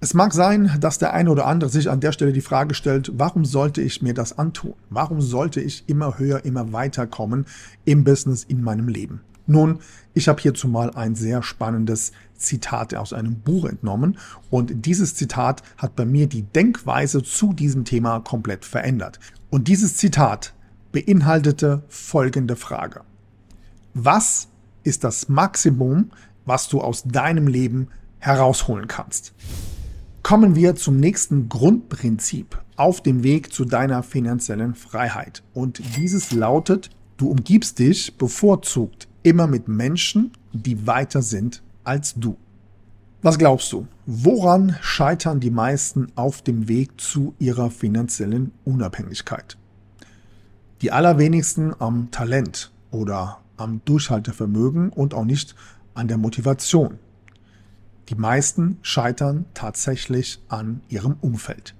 Es 0.00 0.14
mag 0.14 0.32
sein, 0.32 0.76
dass 0.80 0.98
der 0.98 1.12
eine 1.12 1.30
oder 1.30 1.46
andere 1.46 1.70
sich 1.70 1.90
an 1.90 2.00
der 2.00 2.12
Stelle 2.12 2.32
die 2.32 2.40
Frage 2.40 2.74
stellt, 2.74 3.10
warum 3.14 3.44
sollte 3.44 3.82
ich 3.82 4.00
mir 4.00 4.14
das 4.14 4.38
antun? 4.38 4.74
Warum 4.90 5.20
sollte 5.20 5.60
ich 5.60 5.88
immer 5.88 6.18
höher, 6.18 6.44
immer 6.44 6.72
weiter 6.72 7.06
kommen 7.08 7.46
im 7.84 8.04
Business, 8.04 8.44
in 8.44 8.62
meinem 8.62 8.86
Leben? 8.86 9.22
Nun, 9.48 9.80
ich 10.14 10.28
habe 10.28 10.40
hierzu 10.40 10.68
mal 10.68 10.90
ein 10.90 11.14
sehr 11.14 11.42
spannendes 11.42 12.12
Zitat 12.36 12.94
aus 12.94 13.12
einem 13.12 13.40
Buch 13.40 13.64
entnommen 13.64 14.18
und 14.50 14.86
dieses 14.86 15.14
Zitat 15.14 15.62
hat 15.78 15.96
bei 15.96 16.04
mir 16.04 16.28
die 16.28 16.42
Denkweise 16.42 17.22
zu 17.22 17.52
diesem 17.52 17.84
Thema 17.84 18.20
komplett 18.20 18.64
verändert. 18.64 19.18
Und 19.50 19.66
dieses 19.66 19.96
Zitat 19.96 20.54
beinhaltete 20.92 21.82
folgende 21.88 22.56
Frage. 22.56 23.00
Was 23.94 24.48
ist 24.84 25.04
das 25.04 25.28
Maximum, 25.28 26.10
was 26.44 26.68
du 26.68 26.80
aus 26.80 27.04
deinem 27.04 27.46
Leben 27.46 27.88
herausholen 28.18 28.88
kannst? 28.88 29.34
Kommen 30.22 30.54
wir 30.54 30.76
zum 30.76 30.98
nächsten 30.98 31.48
Grundprinzip 31.48 32.60
auf 32.76 33.02
dem 33.02 33.22
Weg 33.22 33.52
zu 33.52 33.64
deiner 33.64 34.02
finanziellen 34.02 34.74
Freiheit. 34.74 35.42
Und 35.52 35.80
dieses 35.96 36.32
lautet, 36.32 36.90
du 37.16 37.28
umgibst 37.30 37.78
dich 37.78 38.16
bevorzugt 38.16 39.08
immer 39.22 39.46
mit 39.46 39.68
Menschen, 39.68 40.32
die 40.52 40.86
weiter 40.86 41.22
sind 41.22 41.62
als 41.84 42.14
du. 42.14 42.36
Was 43.20 43.38
glaubst 43.38 43.72
du? 43.72 43.88
Woran 44.06 44.76
scheitern 44.80 45.40
die 45.40 45.50
meisten 45.50 46.06
auf 46.14 46.40
dem 46.40 46.68
Weg 46.68 47.00
zu 47.00 47.34
ihrer 47.38 47.70
finanziellen 47.70 48.52
Unabhängigkeit? 48.64 49.58
Die 50.82 50.92
allerwenigsten 50.92 51.74
am 51.80 52.12
Talent 52.12 52.70
oder 52.92 53.40
am 53.58 53.82
Durchhaltevermögen 53.84 54.90
und 54.90 55.14
auch 55.14 55.24
nicht 55.24 55.54
an 55.94 56.08
der 56.08 56.18
Motivation. 56.18 56.98
Die 58.08 58.14
meisten 58.14 58.78
scheitern 58.80 59.44
tatsächlich 59.52 60.40
an 60.48 60.80
ihrem 60.88 61.16
Umfeld. 61.20 61.74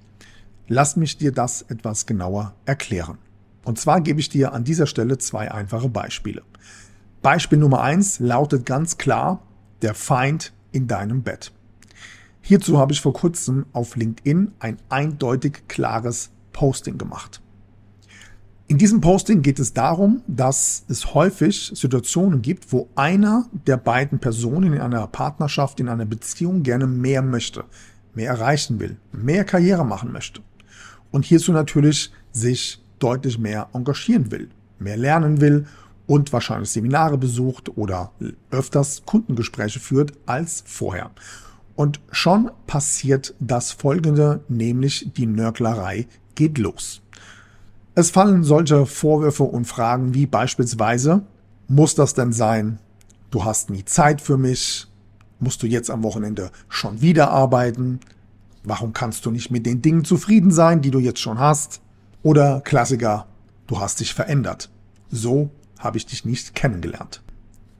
Lass 0.67 0.97
mich 0.97 1.17
dir 1.17 1.33
das 1.33 1.63
etwas 1.63 2.05
genauer 2.05 2.55
erklären. 2.67 3.17
Und 3.65 3.79
zwar 3.79 4.03
gebe 4.03 4.21
ich 4.21 4.29
dir 4.29 4.53
an 4.53 4.65
dieser 4.65 4.87
Stelle 4.87 5.19
zwei 5.19 5.51
einfache 5.51 5.89
Beispiele. 5.89 6.43
Beispiel 7.23 7.59
Nummer 7.59 7.81
eins 7.81 8.21
lautet 8.21 8.67
ganz 8.67 8.99
klar 8.99 9.43
der 9.83 9.95
Feind 9.95 10.53
in 10.73 10.87
deinem 10.87 11.23
Bett. 11.23 11.53
Hierzu 12.43 12.79
habe 12.79 12.93
ich 12.93 13.01
vor 13.01 13.13
kurzem 13.13 13.67
auf 13.73 13.97
LinkedIn 13.97 14.53
ein 14.59 14.77
eindeutig 14.89 15.65
klares 15.69 16.31
Posting 16.53 16.99
gemacht. 16.99 17.43
In 18.71 18.77
diesem 18.77 19.01
Posting 19.01 19.41
geht 19.41 19.59
es 19.59 19.73
darum, 19.73 20.21
dass 20.27 20.85
es 20.89 21.15
häufig 21.15 21.73
Situationen 21.75 22.43
gibt, 22.43 22.71
wo 22.71 22.91
einer 22.97 23.47
der 23.67 23.79
beiden 23.79 24.19
Personen 24.19 24.75
in 24.75 24.81
einer 24.83 25.07
Partnerschaft, 25.07 25.81
in 25.81 25.89
einer 25.89 26.05
Beziehung 26.05 26.63
gerne 26.63 26.87
mehr 26.87 27.23
möchte, 27.23 27.65
mehr 28.15 28.29
erreichen 28.29 28.79
will, 28.79 28.99
mehr 29.11 29.45
Karriere 29.45 29.87
machen 29.87 30.13
möchte. 30.13 30.43
Und 31.11 31.25
hierzu 31.25 31.53
natürlich 31.53 32.13
sich 32.31 32.79
deutlich 32.99 33.39
mehr 33.39 33.69
engagieren 33.73 34.31
will, 34.31 34.51
mehr 34.79 34.99
lernen 34.99 35.41
will 35.41 35.65
und 36.07 36.31
wahrscheinlich 36.35 36.69
Seminare 36.69 37.17
besucht 37.17 37.79
oder 37.79 38.13
öfters 38.51 39.03
Kundengespräche 39.07 39.81
führt 39.81 40.13
als 40.27 40.63
vorher. 40.67 41.11
Und 41.75 42.01
schon 42.11 42.51
passiert 42.67 43.35
das 43.41 43.73
Folgende, 43.73 44.41
nämlich 44.49 45.11
die 45.17 45.27
Nörglerei 45.27 46.07
geht 46.35 46.59
los. 46.59 47.01
Es 47.99 48.11
fallen 48.11 48.45
solche 48.45 48.87
Vorwürfe 48.87 49.43
und 49.43 49.65
Fragen 49.65 50.15
wie 50.15 50.27
beispielsweise, 50.27 51.23
muss 51.67 51.97
das 51.97 52.15
denn 52.15 52.33
sein? 52.33 52.79
Du 53.33 53.45
hast 53.45 53.71
nie 53.71 53.85
Zeit 53.85 54.21
für 54.21 54.39
mich. 54.39 54.87
Musst 55.41 55.65
du 55.65 55.67
jetzt 55.67 55.91
am 55.91 56.05
Wochenende 56.05 56.53
schon 56.69 57.01
wieder 57.01 57.33
arbeiten? 57.33 57.99
Warum 58.63 58.93
kannst 58.93 59.27
du 59.27 59.33
nicht 59.33 59.51
mit 59.51 59.67
den 59.67 59.83
Dingen 59.83 60.05
zufrieden 60.05 60.53
sein, 60.53 60.81
die 60.81 60.93
du 60.93 61.01
jetzt 61.01 61.19
schon 61.19 61.41
hast? 61.41 61.81
Oder 62.23 62.61
Klassiker, 62.61 63.27
du 63.67 63.81
hast 63.81 63.99
dich 63.99 64.15
verändert. 64.15 64.71
So 65.11 65.51
habe 65.81 65.97
ich 65.97 66.07
dich 66.07 66.25
nicht 66.25 66.55
kennengelernt. 66.55 67.21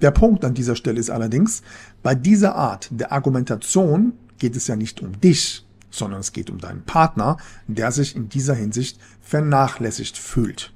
Der 0.01 0.11
Punkt 0.11 0.45
an 0.45 0.55
dieser 0.55 0.75
Stelle 0.75 0.99
ist 0.99 1.11
allerdings, 1.11 1.63
bei 2.03 2.17
dieser 2.17 2.57
Art 2.57 2.89
der 2.91 3.13
Argumentation 3.13 4.15
geht 4.39 4.57
es 4.57 4.67
ja 4.67 4.75
nicht 4.75 5.01
um 5.01 5.21
dich, 5.21 5.65
sondern 5.91 6.21
es 6.21 6.33
geht 6.33 6.51
um 6.51 6.59
deinen 6.59 6.83
Partner, 6.83 7.39
der 7.67 7.93
sich 7.93 8.17
in 8.17 8.29
dieser 8.29 8.55
Hinsicht 8.55 8.99
vernachlässigt 9.21 10.19
fühlt. 10.19 10.73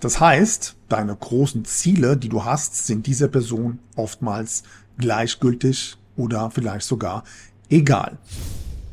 Das 0.00 0.18
heißt, 0.18 0.76
deine 0.88 1.14
großen 1.14 1.64
Ziele, 1.64 2.16
die 2.16 2.28
du 2.28 2.44
hast, 2.44 2.86
sind 2.86 3.06
dieser 3.06 3.28
Person 3.28 3.78
oftmals 3.94 4.64
gleichgültig 4.98 5.96
oder 6.16 6.50
vielleicht 6.50 6.86
sogar 6.86 7.24
egal. 7.68 8.18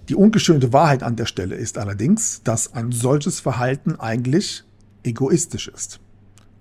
Die 0.08 0.16
ungeschönte 0.16 0.74
Wahrheit 0.74 1.04
an 1.04 1.16
der 1.16 1.26
Stelle 1.26 1.56
ist 1.56 1.78
allerdings, 1.78 2.42
dass 2.44 2.74
ein 2.74 2.92
solches 2.92 3.40
Verhalten 3.40 4.00
eigentlich 4.00 4.64
egoistisch 5.04 5.68
ist. 5.68 6.00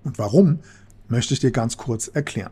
Und 0.03 0.17
warum, 0.17 0.59
möchte 1.07 1.33
ich 1.33 1.39
dir 1.39 1.51
ganz 1.51 1.77
kurz 1.77 2.07
erklären. 2.07 2.51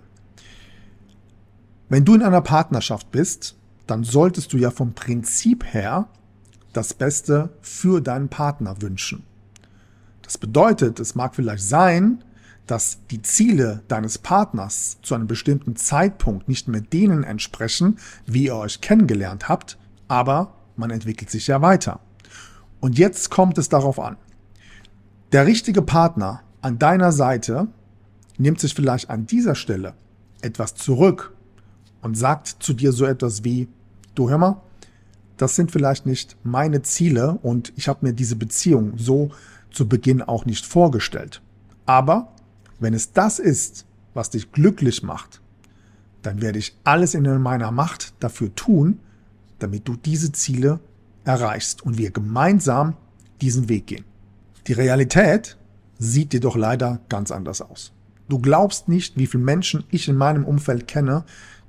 Wenn 1.90 2.04
du 2.04 2.16
in 2.16 2.24
einer 2.24 2.42
Partnerschaft 2.42 3.12
bist, 3.12 3.56
dann 3.86 4.04
solltest 4.04 4.52
du 4.52 4.58
ja 4.58 4.72
vom 4.72 4.94
Prinzip 4.94 5.64
her 5.74 6.10
das 6.78 6.94
Beste 6.94 7.50
für 7.60 8.02
deinen 8.02 8.30
Partner 8.30 8.82
wünschen. 8.82 9.24
Das 10.22 10.38
bedeutet, 10.38 11.00
es 11.00 11.16
mag 11.16 11.36
vielleicht 11.36 11.64
sein, 11.64 12.24
dass 12.68 13.00
die 13.10 13.24
Ziele 13.24 13.82
deines 13.88 14.20
Partners 14.20 15.00
zu 15.02 15.16
einem 15.16 15.26
bestimmten 15.26 15.76
Zeitpunkt 15.76 16.48
nicht 16.48 16.68
mehr 16.68 16.82
denen 16.82 17.24
entsprechen, 17.24 17.98
wie 18.28 18.46
ihr 18.46 18.56
euch 18.56 18.80
kennengelernt 18.80 19.50
habt, 19.50 19.80
aber 20.08 20.54
man 20.76 20.92
entwickelt 20.92 21.32
sich 21.32 21.48
ja 21.48 21.64
weiter. 21.64 22.00
Und 22.80 23.00
jetzt 23.00 23.32
kommt 23.32 23.58
es 23.58 23.70
darauf 23.70 24.00
an. 24.00 24.18
Der 25.32 25.48
richtige 25.48 25.82
Partner 25.82 26.42
an 26.62 26.78
deiner 26.78 27.12
Seite 27.12 27.70
nimmt 28.38 28.60
sich 28.60 28.76
vielleicht 28.76 29.10
an 29.10 29.26
dieser 29.26 29.56
Stelle 29.56 29.96
etwas 30.42 30.76
zurück 30.76 31.34
und 32.04 32.16
sagt 32.16 32.58
zu 32.60 32.74
dir 32.74 32.92
so 32.92 33.06
etwas 33.06 33.44
wie, 33.44 33.68
du 34.14 34.30
hör 34.30 34.38
mal, 34.38 34.62
das 35.38 35.56
sind 35.56 35.72
vielleicht 35.72 36.06
nicht 36.06 36.36
meine 36.44 36.82
Ziele 36.82 37.40
und 37.42 37.72
ich 37.76 37.88
habe 37.88 38.06
mir 38.06 38.14
diese 38.14 38.36
Beziehung 38.36 38.98
so 38.98 39.32
zu 39.72 39.88
Beginn 39.88 40.22
auch 40.22 40.46
nicht 40.46 40.66
vorgestellt. 40.66 41.42
Aber 41.86 42.34
wenn 42.80 42.94
es 42.94 43.14
das 43.14 43.40
ist, 43.40 43.86
was 44.14 44.32
dich 44.32 44.52
glücklich 44.52 45.04
macht, 45.04 45.42
dann 46.24 46.42
werde 46.42 46.60
ich 46.60 46.76
alles 46.84 47.14
in 47.14 47.24
meiner 47.42 47.72
Macht 47.72 48.14
dafür 48.20 48.54
tun, 48.56 49.00
damit 49.60 49.88
du 49.88 49.96
diese 49.96 50.32
Ziele 50.32 50.80
erreichst 51.24 51.84
und 51.84 51.98
wir 51.98 52.12
gemeinsam 52.12 52.96
diesen 53.42 53.70
Weg 53.70 53.88
gehen. 53.88 54.06
Die 54.68 54.74
Realität 54.74 55.58
sieht 56.00 56.34
dir 56.34 56.40
doch 56.40 56.56
leider 56.56 57.00
ganz 57.10 57.32
anders 57.32 57.62
aus. 57.62 57.94
Du 58.30 58.40
glaubst 58.40 58.90
nicht, 58.90 59.18
wie 59.18 59.28
viele 59.28 59.44
Menschen 59.44 59.84
ich 59.90 60.10
in 60.10 60.16
meinem 60.16 60.46
Umfeld 60.46 60.88
kenne, 60.88 61.24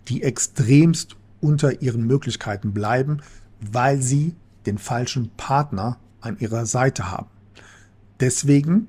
die 0.09 0.23
extremst 0.23 1.17
unter 1.41 1.83
ihren 1.83 2.07
Möglichkeiten 2.07 2.73
bleiben, 2.73 3.21
weil 3.61 4.01
sie 4.03 4.35
den 4.67 4.79
falschen 4.79 5.31
Partner 5.37 5.99
an 6.21 6.39
ihrer 6.39 6.67
Seite 6.67 7.11
haben. 7.11 7.29
Deswegen 8.21 8.89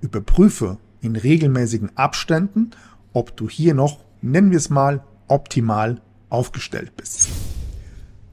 überprüfe 0.00 0.78
in 1.00 1.16
regelmäßigen 1.16 1.96
Abständen, 1.96 2.70
ob 3.12 3.36
du 3.36 3.48
hier 3.48 3.74
noch, 3.74 4.04
nennen 4.20 4.50
wir 4.50 4.58
es 4.58 4.70
mal, 4.70 5.04
optimal 5.28 6.00
aufgestellt 6.30 6.96
bist. 6.96 7.28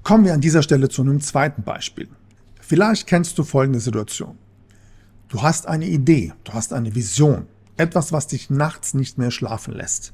Kommen 0.04 0.26
wir 0.26 0.34
an 0.34 0.42
dieser 0.42 0.63
Stelle 0.63 0.89
zu 0.89 1.02
einem 1.02 1.20
zweiten 1.22 1.63
Beispiel. 1.63 2.08
Vielleicht 2.60 3.08
kennst 3.08 3.38
du 3.38 3.44
folgende 3.44 3.80
Situation. 3.80 4.38
Du 5.28 5.42
hast 5.42 5.68
eine 5.68 5.88
Idee, 5.88 6.34
du 6.44 6.54
hast 6.54 6.74
eine 6.74 6.96
Vision, 6.96 7.48
etwas, 7.78 8.12
was 8.12 8.28
dich 8.28 8.50
nachts 8.50 8.94
nicht 8.94 9.18
mehr 9.18 9.32
schlafen 9.32 9.74
lässt. 9.74 10.13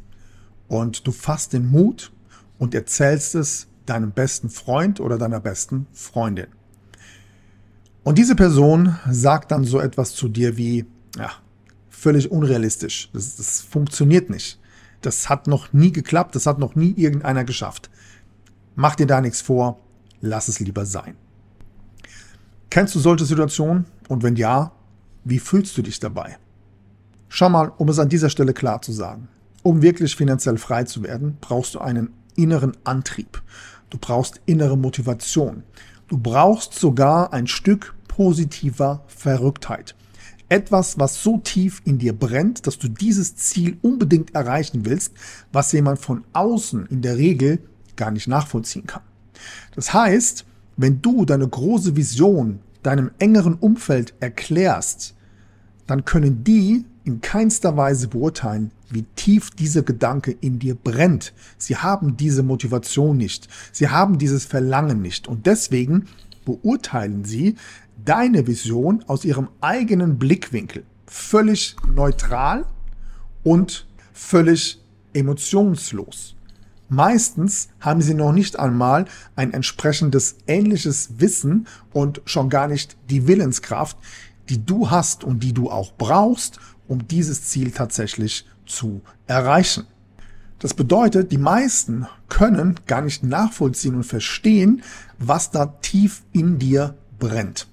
Und 0.68 1.08
du 1.08 1.12
fasst 1.12 1.54
den 1.54 1.70
Mut 1.70 2.12
und 2.58 2.74
erzählst 2.74 3.36
es 3.36 3.68
deinem 3.86 4.12
besten 4.12 4.50
Freund 4.50 5.00
oder 5.00 5.18
deiner 5.18 5.40
besten 5.40 5.88
Freundin. 5.94 6.48
Und 8.04 8.18
diese 8.18 8.36
Person 8.36 8.96
sagt 9.10 9.52
dann 9.52 9.64
so 9.64 9.80
etwas 9.80 10.14
zu 10.14 10.28
dir 10.28 10.58
wie, 10.58 10.86
ja, 11.18 11.32
völlig 11.90 12.32
unrealistisch. 12.32 13.10
Das, 13.14 13.36
das 13.36 13.62
funktioniert 13.62 14.30
nicht. 14.30 14.60
Das 15.02 15.30
hat 15.30 15.48
noch 15.48 15.74
nie 15.74 15.92
geklappt, 15.92 16.36
das 16.36 16.46
hat 16.46 16.60
noch 16.60 16.76
nie 16.76 16.94
irgendeiner 16.96 17.44
geschafft. 17.44 17.90
Mach 18.76 18.96
dir 18.96 19.08
da 19.08 19.22
nichts 19.22 19.42
vor, 19.42 19.80
lass 20.22 20.48
es 20.48 20.60
lieber 20.60 20.86
sein. 20.86 21.16
Kennst 22.70 22.94
du 22.94 23.00
solche 23.00 23.26
Situationen? 23.26 23.86
Und 24.08 24.22
wenn 24.22 24.36
ja, 24.36 24.72
wie 25.24 25.40
fühlst 25.40 25.78
du 25.78 25.82
dich 25.82 26.00
dabei? 26.00 26.38
Schau 27.30 27.50
mal, 27.50 27.72
um 27.78 27.90
es 27.90 28.00
an 28.00 28.10
dieser 28.10 28.30
Stelle 28.30 28.54
klar 28.54 28.82
zu 28.82 28.92
sagen. 28.92 29.28
Um 29.64 29.82
wirklich 29.82 30.16
finanziell 30.16 30.58
frei 30.58 30.84
zu 30.84 31.02
werden, 31.02 31.38
brauchst 31.42 31.74
du 31.76 31.80
einen 31.80 32.14
inneren 32.36 32.78
Antrieb. 32.84 33.42
Du 33.96 34.00
brauchst 34.02 34.42
innere 34.46 34.78
Motivation. 34.78 35.64
Du 36.10 36.18
brauchst 36.18 36.74
sogar 36.74 37.32
ein 37.32 37.48
Stück 37.48 37.96
positiver 38.10 39.06
Verrücktheit. 39.08 39.96
Etwas, 40.50 41.00
was 41.00 41.24
so 41.24 41.38
tief 41.38 41.82
in 41.86 41.98
dir 41.98 42.12
brennt, 42.12 42.68
dass 42.68 42.78
du 42.78 42.90
dieses 42.90 43.38
Ziel 43.38 43.78
unbedingt 43.82 44.36
erreichen 44.36 44.84
willst, 44.84 45.14
was 45.54 45.72
jemand 45.72 46.00
von 46.00 46.26
außen 46.34 46.88
in 46.88 47.04
der 47.04 47.16
Regel 47.16 47.60
gar 47.96 48.12
nicht 48.12 48.28
nachvollziehen 48.28 48.86
kann. 48.86 49.04
Das 49.76 49.94
heißt, 49.94 50.44
wenn 50.76 51.02
du 51.02 51.24
deine 51.24 51.48
große 51.48 51.96
Vision 51.96 52.60
deinem 52.84 53.12
engeren 53.20 53.54
Umfeld 53.54 54.14
erklärst, 54.20 55.16
dann 55.88 56.04
können 56.04 56.44
die 56.44 56.84
in 57.06 57.22
keinster 57.22 57.78
Weise 57.78 58.08
beurteilen, 58.08 58.72
wie 58.90 59.04
tief 59.16 59.52
dieser 59.52 59.84
Gedanke 59.84 60.36
in 60.42 60.60
dir 60.60 60.76
brennt. 60.76 61.34
Sie 61.58 61.78
haben 61.78 62.18
diese 62.18 62.44
Motivation 62.44 63.16
nicht. 63.16 63.48
Sie 63.72 63.90
haben 63.90 64.18
dieses 64.18 64.46
Verlangen 64.46 65.02
nicht. 65.02 65.28
Und 65.28 65.46
deswegen 65.46 66.08
beurteilen 66.46 67.24
sie 67.24 67.56
deine 68.04 68.48
Vision 68.48 69.04
aus 69.08 69.24
ihrem 69.24 69.50
eigenen 69.62 70.18
Blickwinkel. 70.18 70.84
Völlig 71.06 71.76
neutral 71.96 72.66
und 73.44 73.88
völlig 74.12 74.82
emotionslos. 75.14 76.36
Meistens 76.90 77.70
haben 77.80 78.02
sie 78.02 78.14
noch 78.14 78.32
nicht 78.32 78.60
einmal 78.60 79.06
ein 79.36 79.54
entsprechendes 79.54 80.38
ähnliches 80.48 81.20
Wissen 81.20 81.68
und 81.94 82.22
schon 82.26 82.50
gar 82.50 82.68
nicht 82.68 82.96
die 83.10 83.28
Willenskraft, 83.28 83.98
die 84.50 84.64
du 84.64 84.92
hast 84.92 85.24
und 85.24 85.42
die 85.42 85.54
du 85.54 85.72
auch 85.72 85.94
brauchst, 85.98 86.60
um 86.88 87.08
dieses 87.08 87.44
Ziel 87.46 87.72
tatsächlich 87.72 88.46
zu 88.66 89.02
erreichen. 89.28 89.86
Das 90.60 90.74
bedeutet, 90.74 91.32
die 91.32 91.38
meisten 91.38 92.08
können 92.30 92.80
gar 92.88 93.02
nicht 93.02 93.24
nachvollziehen 93.24 93.96
und 93.96 94.04
verstehen, 94.04 94.82
was 95.20 95.52
da 95.52 95.66
tief 95.82 96.24
in 96.32 96.60
dir 96.60 96.96
brennt. 97.20 97.68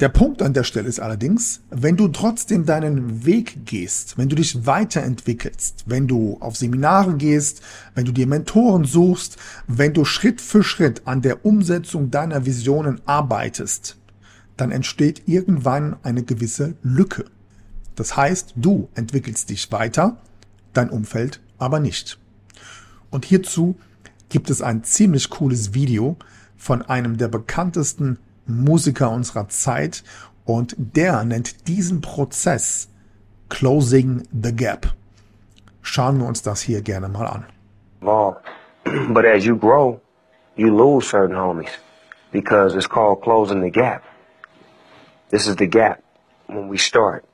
Der 0.00 0.08
Punkt 0.08 0.42
an 0.42 0.52
der 0.52 0.62
Stelle 0.62 0.88
ist 0.88 1.00
allerdings, 1.00 1.62
wenn 1.70 1.96
du 1.96 2.06
trotzdem 2.06 2.64
deinen 2.64 3.26
Weg 3.26 3.66
gehst, 3.66 4.16
wenn 4.16 4.28
du 4.28 4.36
dich 4.36 4.64
weiterentwickelst, 4.64 5.86
wenn 5.86 6.06
du 6.06 6.36
auf 6.38 6.56
Seminare 6.56 7.16
gehst, 7.16 7.62
wenn 7.96 8.04
du 8.04 8.12
dir 8.12 8.28
Mentoren 8.28 8.84
suchst, 8.84 9.38
wenn 9.66 9.94
du 9.94 10.04
Schritt 10.04 10.40
für 10.40 10.62
Schritt 10.62 11.02
an 11.06 11.22
der 11.22 11.44
Umsetzung 11.44 12.12
deiner 12.12 12.46
Visionen 12.46 13.00
arbeitest, 13.06 13.96
dann 14.56 14.70
entsteht 14.70 15.22
irgendwann 15.26 15.96
eine 16.04 16.22
gewisse 16.22 16.76
Lücke. 16.82 17.24
Das 17.98 18.16
heißt, 18.16 18.52
du 18.54 18.88
entwickelst 18.94 19.50
dich 19.50 19.72
weiter, 19.72 20.18
dein 20.72 20.88
Umfeld 20.88 21.40
aber 21.58 21.80
nicht. 21.80 22.16
Und 23.10 23.24
hierzu 23.24 23.74
gibt 24.28 24.50
es 24.50 24.62
ein 24.62 24.84
ziemlich 24.84 25.30
cooles 25.30 25.74
Video 25.74 26.16
von 26.56 26.82
einem 26.82 27.16
der 27.16 27.26
bekanntesten 27.26 28.20
Musiker 28.46 29.10
unserer 29.10 29.48
Zeit 29.48 30.04
und 30.44 30.76
der 30.78 31.24
nennt 31.24 31.66
diesen 31.66 32.00
Prozess 32.00 32.88
Closing 33.48 34.22
the 34.30 34.54
Gap. 34.54 34.94
Schauen 35.82 36.20
wir 36.20 36.26
uns 36.28 36.42
das 36.42 36.60
hier 36.60 36.82
gerne 36.82 37.08
mal 37.08 37.26
an. 37.26 37.46
But 39.12 39.24
as 39.24 39.44
you 39.44 39.56
grow, 39.58 40.00
you 40.54 40.68
lose 40.68 41.08
certain 41.08 41.36
homies 41.36 41.70
because 42.30 42.76
it's 42.76 42.88
called 42.88 43.22
closing 43.22 43.60
the 43.60 43.72
gap. 43.72 44.04
This 45.30 45.48
is 45.48 45.56
the 45.56 45.66
gap 45.66 46.00
when 46.46 46.70
we 46.70 46.78
start. 46.78 47.27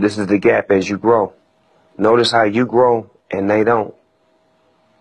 This 0.00 0.18
is 0.18 0.26
the 0.26 0.38
gap 0.38 0.70
as 0.70 0.88
you 0.88 0.98
grow. 0.98 1.32
Notice 1.98 2.32
how 2.32 2.44
you 2.44 2.66
grow 2.66 3.10
and 3.30 3.48
they 3.48 3.64
don't. 3.64 3.94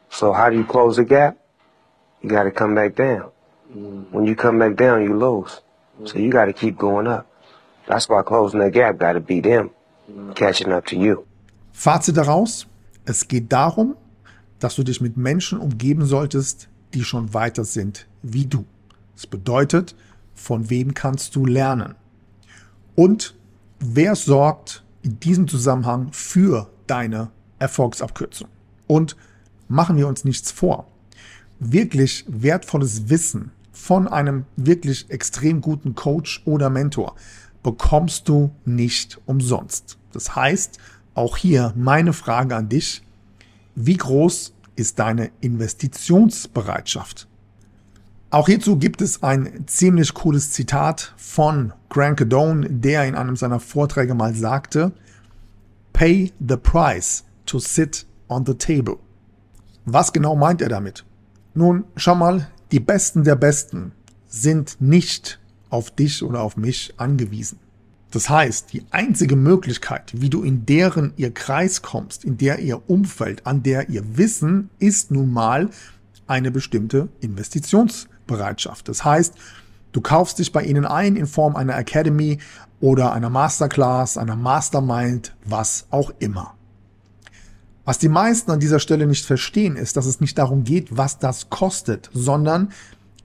So 0.09 0.33
how 0.33 0.49
do 0.49 0.57
you 0.57 0.65
close 0.65 0.95
the 0.95 1.05
gap? 1.05 1.37
you 2.25 2.31
got 2.31 2.43
to 2.43 2.51
come 2.51 2.73
back 2.75 2.95
down. 2.95 3.29
Mm-hmm. 3.71 4.11
When 4.11 4.25
you 4.25 4.35
come 4.35 4.57
back 4.59 4.75
down, 4.75 5.03
you 5.03 5.13
lose. 5.13 5.61
So 6.05 6.17
you 6.17 6.29
got 6.31 6.45
to 6.45 6.53
keep 6.53 6.77
going 6.77 7.07
up. 7.07 7.25
That's 7.87 8.09
why 8.09 8.23
closing 8.23 8.59
that 8.59 8.73
gap 8.73 8.97
got 8.97 9.13
to 9.13 9.19
be 9.19 9.41
them 9.41 9.69
mm-hmm. 10.09 10.33
catching 10.33 10.71
up 10.71 10.85
to 10.87 10.95
you. 10.95 11.25
Fazit 11.71 12.17
daraus, 12.17 12.67
es 13.05 13.27
geht 13.27 13.51
darum, 13.51 13.95
dass 14.59 14.75
du 14.75 14.83
dich 14.83 15.01
mit 15.01 15.17
Menschen 15.17 15.59
umgeben 15.59 16.05
solltest, 16.05 16.67
die 16.93 17.03
schon 17.03 17.33
weiter 17.33 17.63
sind 17.63 18.07
wie 18.23 18.45
du. 18.45 18.65
Das 19.13 19.27
bedeutet, 19.27 19.95
von 20.33 20.69
wem 20.69 20.93
kannst 20.93 21.35
du 21.35 21.45
lernen? 21.45 21.95
Und 22.95 23.35
wer 23.79 24.15
sorgt 24.15 24.83
in 25.05 25.19
diesem 25.19 25.47
Zusammenhang 25.47 26.09
für 26.11 26.69
deine 26.87 27.29
Erfolgsabkürzung? 27.59 28.49
Und 28.87 29.15
machen 29.67 29.97
wir 29.97 30.07
uns 30.07 30.25
nichts 30.25 30.51
vor. 30.51 30.87
Wirklich 31.59 32.25
wertvolles 32.27 33.09
Wissen 33.09 33.51
von 33.71 34.07
einem 34.07 34.45
wirklich 34.57 35.09
extrem 35.09 35.61
guten 35.61 35.95
Coach 35.95 36.41
oder 36.45 36.69
Mentor 36.69 37.15
bekommst 37.63 38.27
du 38.27 38.51
nicht 38.65 39.19
umsonst. 39.25 39.97
Das 40.11 40.35
heißt, 40.35 40.79
auch 41.13 41.37
hier 41.37 41.73
meine 41.75 42.13
Frage 42.13 42.55
an 42.55 42.69
dich, 42.69 43.01
wie 43.75 43.97
groß 43.97 44.53
ist 44.75 44.99
deine 44.99 45.31
Investitionsbereitschaft? 45.41 47.27
Auch 48.35 48.47
hierzu 48.47 48.75
gibt 48.75 49.01
es 49.01 49.23
ein 49.23 49.63
ziemlich 49.65 50.13
cooles 50.13 50.51
Zitat 50.51 51.13
von 51.15 51.71
Grant 51.87 52.17
Cadone, 52.17 52.69
der 52.69 53.05
in 53.05 53.15
einem 53.15 53.37
seiner 53.37 53.61
Vorträge 53.61 54.13
mal 54.13 54.35
sagte, 54.35 54.91
Pay 55.93 56.33
the 56.45 56.57
price 56.57 57.23
to 57.45 57.59
sit 57.59 58.05
on 58.27 58.45
the 58.45 58.53
table. 58.53 58.97
Was 59.85 60.11
genau 60.11 60.35
meint 60.35 60.61
er 60.61 60.67
damit? 60.67 61.05
Nun, 61.53 61.85
schau 61.95 62.13
mal, 62.13 62.49
die 62.73 62.81
Besten 62.81 63.23
der 63.23 63.37
Besten 63.37 63.93
sind 64.27 64.81
nicht 64.81 65.39
auf 65.69 65.89
dich 65.91 66.21
oder 66.21 66.41
auf 66.41 66.57
mich 66.57 66.93
angewiesen. 66.97 67.59
Das 68.11 68.29
heißt, 68.29 68.73
die 68.73 68.83
einzige 68.91 69.37
Möglichkeit, 69.37 70.11
wie 70.13 70.29
du 70.29 70.43
in 70.43 70.65
deren 70.65 71.13
ihr 71.15 71.33
Kreis 71.33 71.81
kommst, 71.81 72.25
in 72.25 72.37
der 72.37 72.59
ihr 72.59 72.89
Umfeld, 72.89 73.47
an 73.47 73.63
der 73.63 73.87
ihr 73.87 74.17
Wissen, 74.17 74.71
ist 74.77 75.09
nun 75.09 75.31
mal 75.31 75.69
eine 76.27 76.51
bestimmte 76.51 77.07
Investitionsbereitschaft. 78.25 78.89
Das 78.89 79.03
heißt, 79.03 79.35
du 79.91 80.01
kaufst 80.01 80.39
dich 80.39 80.51
bei 80.51 80.63
ihnen 80.63 80.85
ein 80.85 81.15
in 81.15 81.27
Form 81.27 81.55
einer 81.55 81.77
Academy 81.77 82.39
oder 82.81 83.13
einer 83.13 83.29
Masterclass, 83.29 84.17
einer 84.17 84.35
Mastermind, 84.35 85.35
was 85.45 85.87
auch 85.91 86.11
immer. 86.19 86.55
Was 87.85 87.99
die 87.99 88.09
meisten 88.09 88.51
an 88.51 88.59
dieser 88.59 88.79
Stelle 88.79 89.05
nicht 89.05 89.25
verstehen, 89.25 89.75
ist, 89.75 89.95
dass 89.95 90.07
es 90.07 90.19
nicht 90.19 90.37
darum 90.37 90.63
geht, 90.63 90.97
was 90.97 91.19
das 91.19 91.49
kostet, 91.49 92.09
sondern 92.13 92.71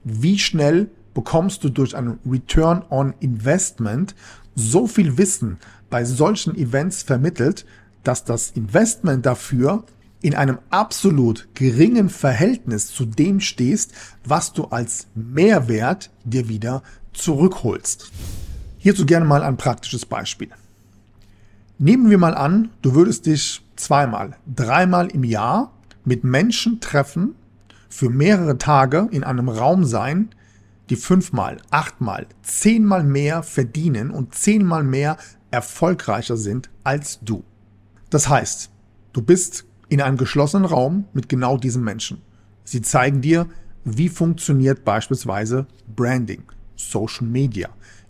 wie 0.03 0.37
schnell 0.37 0.89
bekommst 1.13 1.63
du 1.63 1.69
durch 1.69 1.95
einen 1.95 2.19
Return 2.25 2.83
on 2.89 3.13
Investment 3.19 4.15
so 4.55 4.87
viel 4.87 5.17
Wissen 5.17 5.57
bei 5.89 6.05
solchen 6.05 6.55
Events 6.55 7.01
vermittelt, 7.03 7.65
dass 8.03 8.23
das 8.23 8.51
Investment 8.51 9.25
dafür 9.25 9.83
in 10.21 10.35
einem 10.35 10.59
absolut 10.69 11.47
geringen 11.55 12.09
Verhältnis 12.09 12.87
zu 12.87 13.05
dem 13.05 13.39
stehst, 13.39 13.93
was 14.23 14.53
du 14.53 14.65
als 14.65 15.07
Mehrwert 15.15 16.11
dir 16.23 16.47
wieder 16.47 16.83
zurückholst. 17.13 18.11
Hierzu 18.77 19.05
gerne 19.05 19.25
mal 19.25 19.43
ein 19.43 19.57
praktisches 19.57 20.05
Beispiel. 20.05 20.49
Nehmen 21.77 22.09
wir 22.09 22.17
mal 22.17 22.35
an, 22.35 22.69
du 22.81 22.93
würdest 22.93 23.25
dich 23.25 23.65
zweimal, 23.75 24.37
dreimal 24.55 25.07
im 25.07 25.23
Jahr 25.23 25.71
mit 26.05 26.23
Menschen 26.23 26.79
treffen, 26.79 27.35
für 27.89 28.09
mehrere 28.09 28.57
Tage 28.57 29.09
in 29.11 29.23
einem 29.23 29.49
Raum 29.49 29.83
sein, 29.83 30.29
die 30.89 30.95
fünfmal, 30.95 31.57
achtmal, 31.71 32.27
zehnmal 32.41 33.03
mehr 33.03 33.43
verdienen 33.43 34.11
und 34.11 34.33
zehnmal 34.35 34.83
mehr 34.83 35.17
erfolgreicher 35.51 36.37
sind 36.37 36.69
als 36.83 37.19
du. 37.21 37.43
Das 38.09 38.29
heißt, 38.29 38.69
du 39.13 39.21
bist 39.21 39.65
in 39.91 39.99
einem 39.99 40.15
geschlossenen 40.15 40.65
Raum 40.65 41.03
mit 41.11 41.27
genau 41.27 41.57
diesen 41.57 41.83
Menschen. 41.83 42.21
Sie 42.63 42.81
zeigen 42.81 43.19
dir, 43.19 43.47
wie 43.83 44.07
funktioniert 44.07 44.85
beispielsweise 44.85 45.67
Branding, 45.93 46.43
Social 46.77 47.27
Media, 47.27 47.67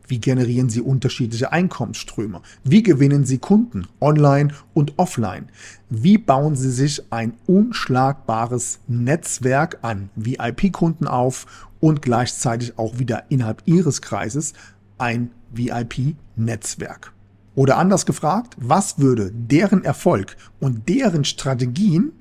wie 0.07 0.19
generieren 0.19 0.69
Sie 0.69 0.81
unterschiedliche 0.81 1.51
Einkommensströme? 1.51 2.41
Wie 2.63 2.83
gewinnen 2.83 3.25
Sie 3.25 3.39
Kunden 3.39 3.87
online 3.99 4.53
und 4.75 4.93
offline? 4.99 5.47
Wie 5.89 6.19
bauen 6.19 6.55
Sie 6.55 6.69
sich 6.69 7.01
ein 7.11 7.33
unschlagbares 7.47 8.79
Netzwerk 8.87 9.79
an 9.81 10.11
VIP-Kunden 10.15 11.07
auf 11.07 11.71
und 11.79 12.03
gleichzeitig 12.03 12.77
auch 12.77 12.99
wieder 12.99 13.23
innerhalb 13.29 13.63
Ihres 13.65 14.03
Kreises 14.03 14.53
ein 14.99 15.31
VIP-Netzwerk? 15.51 17.11
Oder 17.55 17.77
anders 17.77 18.05
gefragt, 18.05 18.55
was 18.57 18.99
würde 18.99 19.31
deren 19.33 19.83
Erfolg 19.83 20.37
und 20.59 20.87
deren 20.87 21.25
Strategien 21.25 22.13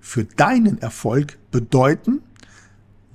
für 0.00 0.24
deinen 0.24 0.78
Erfolg 0.78 1.38
bedeuten, 1.50 2.20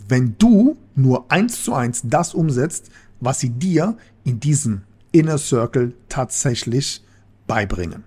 wenn 0.08 0.36
du 0.38 0.78
nur 0.96 1.32
eins 1.32 1.64
zu 1.64 1.74
eins 1.74 2.02
das 2.04 2.34
umsetzt, 2.34 2.90
was 3.20 3.40
sie 3.40 3.50
dir 3.50 3.98
in 4.24 4.40
diesem 4.40 4.82
Inner 5.12 5.38
Circle 5.38 5.94
tatsächlich 6.08 7.04
beibringen. 7.48 8.04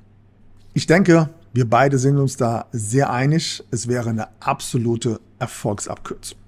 Ich 0.74 0.86
denke, 0.86 1.30
wir 1.52 1.68
beide 1.68 1.98
sind 1.98 2.18
uns 2.18 2.36
da 2.36 2.66
sehr 2.72 3.10
einig. 3.10 3.62
Es 3.70 3.88
wäre 3.88 4.10
eine 4.10 4.28
absolute 4.40 5.20
Erfolgsabkürzung. 5.38 6.38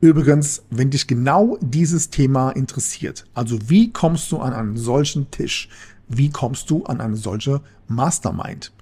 Übrigens, 0.00 0.62
wenn 0.70 0.90
dich 0.90 1.06
genau 1.06 1.56
dieses 1.60 2.10
Thema 2.10 2.50
interessiert, 2.50 3.24
also 3.34 3.58
wie 3.68 3.92
kommst 3.92 4.30
du 4.30 4.38
an 4.38 4.52
einen 4.52 4.76
solchen 4.76 5.30
Tisch, 5.30 5.68
wie 6.08 6.30
kommst 6.30 6.70
du 6.70 6.84
an 6.84 7.00
eine 7.00 7.16
solche 7.16 7.60
Mastermind, 7.88 8.72